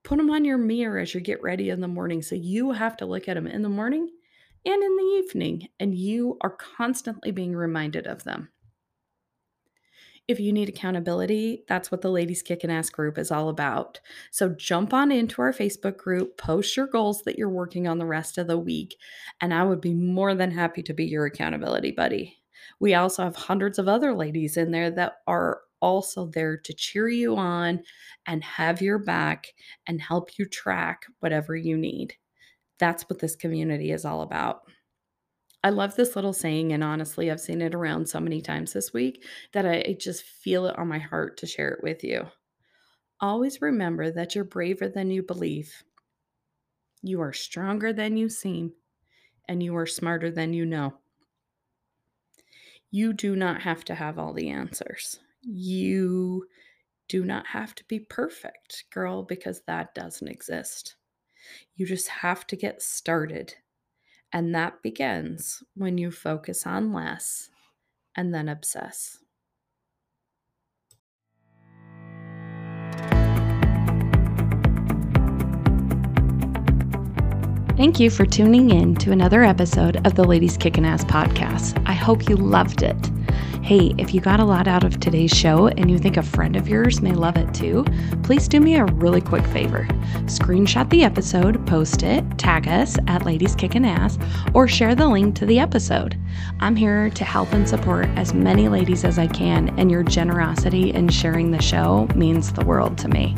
Put 0.03 0.17
them 0.17 0.29
on 0.29 0.45
your 0.45 0.59
mirror 0.59 0.99
as 0.99 1.13
you 1.15 1.19
get 1.19 1.41
ready 1.41 1.69
in 1.69 1.81
the 1.81 1.87
morning 1.87 2.21
so 2.21 2.35
you 2.35 2.71
have 2.71 2.95
to 2.97 3.05
look 3.05 3.27
at 3.27 3.33
them 3.33 3.47
in 3.47 3.63
the 3.63 3.69
morning 3.69 4.07
and 4.65 4.83
in 4.83 4.97
the 4.97 5.23
evening, 5.25 5.67
and 5.79 5.95
you 5.95 6.37
are 6.41 6.57
constantly 6.77 7.31
being 7.31 7.55
reminded 7.55 8.07
of 8.07 8.23
them. 8.23 8.49
If 10.27 10.39
you 10.39 10.51
need 10.51 10.69
accountability, 10.69 11.65
that's 11.67 11.91
what 11.91 12.01
the 12.01 12.09
Ladies 12.09 12.41
Kickin' 12.41 12.71
Ass 12.71 12.89
group 12.89 13.19
is 13.19 13.29
all 13.29 13.47
about. 13.47 13.99
So 14.31 14.49
jump 14.49 14.91
on 14.91 15.11
into 15.11 15.39
our 15.41 15.53
Facebook 15.53 15.97
group, 15.97 16.37
post 16.37 16.75
your 16.75 16.87
goals 16.87 17.21
that 17.23 17.37
you're 17.37 17.47
working 17.47 17.87
on 17.87 17.99
the 17.99 18.07
rest 18.07 18.39
of 18.39 18.47
the 18.47 18.57
week, 18.57 18.95
and 19.39 19.53
I 19.53 19.63
would 19.63 19.81
be 19.81 19.93
more 19.93 20.33
than 20.33 20.49
happy 20.49 20.81
to 20.83 20.93
be 20.93 21.05
your 21.05 21.27
accountability 21.27 21.91
buddy. 21.91 22.39
We 22.79 22.95
also 22.95 23.23
have 23.23 23.35
hundreds 23.35 23.77
of 23.77 23.87
other 23.87 24.15
ladies 24.15 24.57
in 24.57 24.71
there 24.71 24.89
that 24.91 25.17
are 25.27 25.61
also 25.79 26.25
there 26.25 26.57
to 26.57 26.73
cheer 26.73 27.07
you 27.07 27.35
on 27.35 27.83
and 28.25 28.43
have 28.43 28.81
your 28.81 28.97
back 28.97 29.53
and 29.85 30.01
help 30.01 30.39
you 30.39 30.45
track 30.45 31.05
whatever 31.19 31.55
you 31.55 31.77
need. 31.77 32.15
That's 32.79 33.03
what 33.03 33.19
this 33.19 33.35
community 33.35 33.91
is 33.91 34.05
all 34.05 34.21
about. 34.21 34.61
I 35.65 35.69
love 35.69 35.95
this 35.95 36.15
little 36.15 36.31
saying, 36.31 36.73
and 36.73 36.83
honestly, 36.83 37.31
I've 37.31 37.41
seen 37.41 37.59
it 37.59 37.73
around 37.73 38.07
so 38.07 38.19
many 38.19 38.39
times 38.39 38.71
this 38.71 38.93
week 38.93 39.25
that 39.51 39.65
I 39.65 39.97
just 39.99 40.21
feel 40.21 40.67
it 40.67 40.77
on 40.77 40.87
my 40.87 40.99
heart 40.99 41.37
to 41.37 41.47
share 41.47 41.71
it 41.71 41.81
with 41.81 42.03
you. 42.03 42.27
Always 43.19 43.63
remember 43.63 44.11
that 44.11 44.35
you're 44.35 44.43
braver 44.43 44.87
than 44.87 45.09
you 45.09 45.23
believe, 45.23 45.73
you 47.01 47.19
are 47.19 47.33
stronger 47.33 47.91
than 47.91 48.15
you 48.15 48.29
seem, 48.29 48.73
and 49.47 49.63
you 49.63 49.75
are 49.75 49.87
smarter 49.87 50.29
than 50.29 50.53
you 50.53 50.67
know. 50.67 50.99
You 52.91 53.11
do 53.11 53.35
not 53.35 53.59
have 53.63 53.83
to 53.85 53.95
have 53.95 54.19
all 54.19 54.33
the 54.33 54.51
answers. 54.51 55.19
You 55.41 56.45
do 57.07 57.25
not 57.25 57.47
have 57.47 57.73
to 57.73 57.83
be 57.85 58.01
perfect, 58.01 58.83
girl, 58.91 59.23
because 59.23 59.61
that 59.61 59.95
doesn't 59.95 60.27
exist. 60.27 60.95
You 61.75 61.87
just 61.87 62.07
have 62.07 62.45
to 62.47 62.55
get 62.55 62.83
started 62.83 63.55
and 64.33 64.53
that 64.55 64.81
begins 64.81 65.63
when 65.75 65.97
you 65.97 66.11
focus 66.11 66.65
on 66.65 66.93
less 66.93 67.49
and 68.15 68.33
then 68.33 68.49
obsess. 68.49 69.19
Thank 77.77 77.99
you 77.99 78.09
for 78.09 78.25
tuning 78.25 78.69
in 78.69 78.95
to 78.95 79.11
another 79.11 79.43
episode 79.43 80.05
of 80.07 80.15
the 80.15 80.23
Ladies 80.23 80.55
Kickin' 80.55 80.85
Ass 80.85 81.03
podcast. 81.03 81.81
I 81.85 81.91
hope 81.91 82.29
you 82.29 82.37
loved 82.37 82.83
it. 82.83 83.11
Hey, 83.65 83.95
if 83.97 84.13
you 84.13 84.21
got 84.21 84.39
a 84.39 84.45
lot 84.45 84.67
out 84.67 84.83
of 84.83 84.99
today's 84.99 85.31
show 85.31 85.69
and 85.69 85.89
you 85.89 85.97
think 85.97 86.17
a 86.17 86.21
friend 86.21 86.55
of 86.55 86.67
yours 86.67 87.01
may 87.01 87.13
love 87.13 87.35
it 87.35 87.51
too, 87.51 87.83
please 88.21 88.47
do 88.47 88.59
me 88.59 88.75
a 88.75 88.85
really 88.85 89.21
quick 89.21 89.43
favor. 89.47 89.87
Screenshot 90.25 90.87
the 90.91 91.03
episode, 91.03 91.65
post 91.65 92.03
it, 92.03 92.23
tag 92.37 92.67
us 92.67 92.95
at 93.07 93.25
Ladies 93.25 93.55
Kickin' 93.55 93.83
Ass, 93.83 94.19
or 94.53 94.67
share 94.67 94.93
the 94.93 95.07
link 95.07 95.33
to 95.37 95.47
the 95.47 95.57
episode. 95.57 96.15
I'm 96.59 96.75
here 96.75 97.09
to 97.09 97.25
help 97.25 97.53
and 97.53 97.67
support 97.67 98.05
as 98.09 98.35
many 98.35 98.69
ladies 98.69 99.03
as 99.03 99.17
I 99.17 99.25
can, 99.25 99.73
and 99.79 99.89
your 99.89 100.03
generosity 100.03 100.93
in 100.93 101.09
sharing 101.09 101.49
the 101.49 101.59
show 101.59 102.07
means 102.13 102.53
the 102.53 102.65
world 102.65 102.99
to 102.99 103.07
me. 103.07 103.35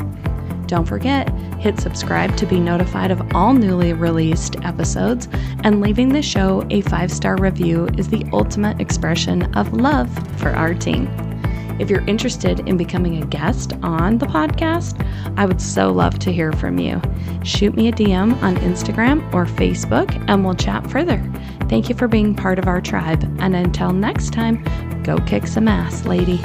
Don't 0.66 0.84
forget, 0.84 1.32
hit 1.58 1.80
subscribe 1.80 2.36
to 2.36 2.46
be 2.46 2.60
notified 2.60 3.10
of 3.10 3.22
all 3.34 3.52
newly 3.52 3.92
released 3.92 4.56
episodes, 4.64 5.28
and 5.64 5.80
leaving 5.80 6.08
the 6.08 6.22
show 6.22 6.66
a 6.70 6.80
five 6.82 7.10
star 7.10 7.36
review 7.36 7.86
is 7.98 8.08
the 8.08 8.24
ultimate 8.32 8.80
expression 8.80 9.54
of 9.56 9.72
love 9.72 10.10
for 10.38 10.50
our 10.50 10.74
team. 10.74 11.08
If 11.78 11.90
you're 11.90 12.06
interested 12.06 12.60
in 12.68 12.76
becoming 12.76 13.22
a 13.22 13.26
guest 13.26 13.72
on 13.82 14.18
the 14.18 14.26
podcast, 14.26 15.00
I 15.36 15.46
would 15.46 15.60
so 15.60 15.92
love 15.92 16.18
to 16.20 16.32
hear 16.32 16.52
from 16.52 16.78
you. 16.78 17.00
Shoot 17.44 17.74
me 17.74 17.88
a 17.88 17.92
DM 17.92 18.40
on 18.42 18.56
Instagram 18.56 19.32
or 19.32 19.46
Facebook 19.46 20.12
and 20.28 20.44
we'll 20.44 20.54
chat 20.54 20.90
further. 20.90 21.22
Thank 21.68 21.88
you 21.88 21.94
for 21.94 22.08
being 22.08 22.34
part 22.34 22.58
of 22.58 22.66
our 22.66 22.80
tribe. 22.80 23.22
And 23.40 23.54
until 23.54 23.92
next 23.92 24.32
time, 24.32 24.64
go 25.04 25.18
kick 25.18 25.46
some 25.46 25.68
ass, 25.68 26.04
lady. 26.04 26.40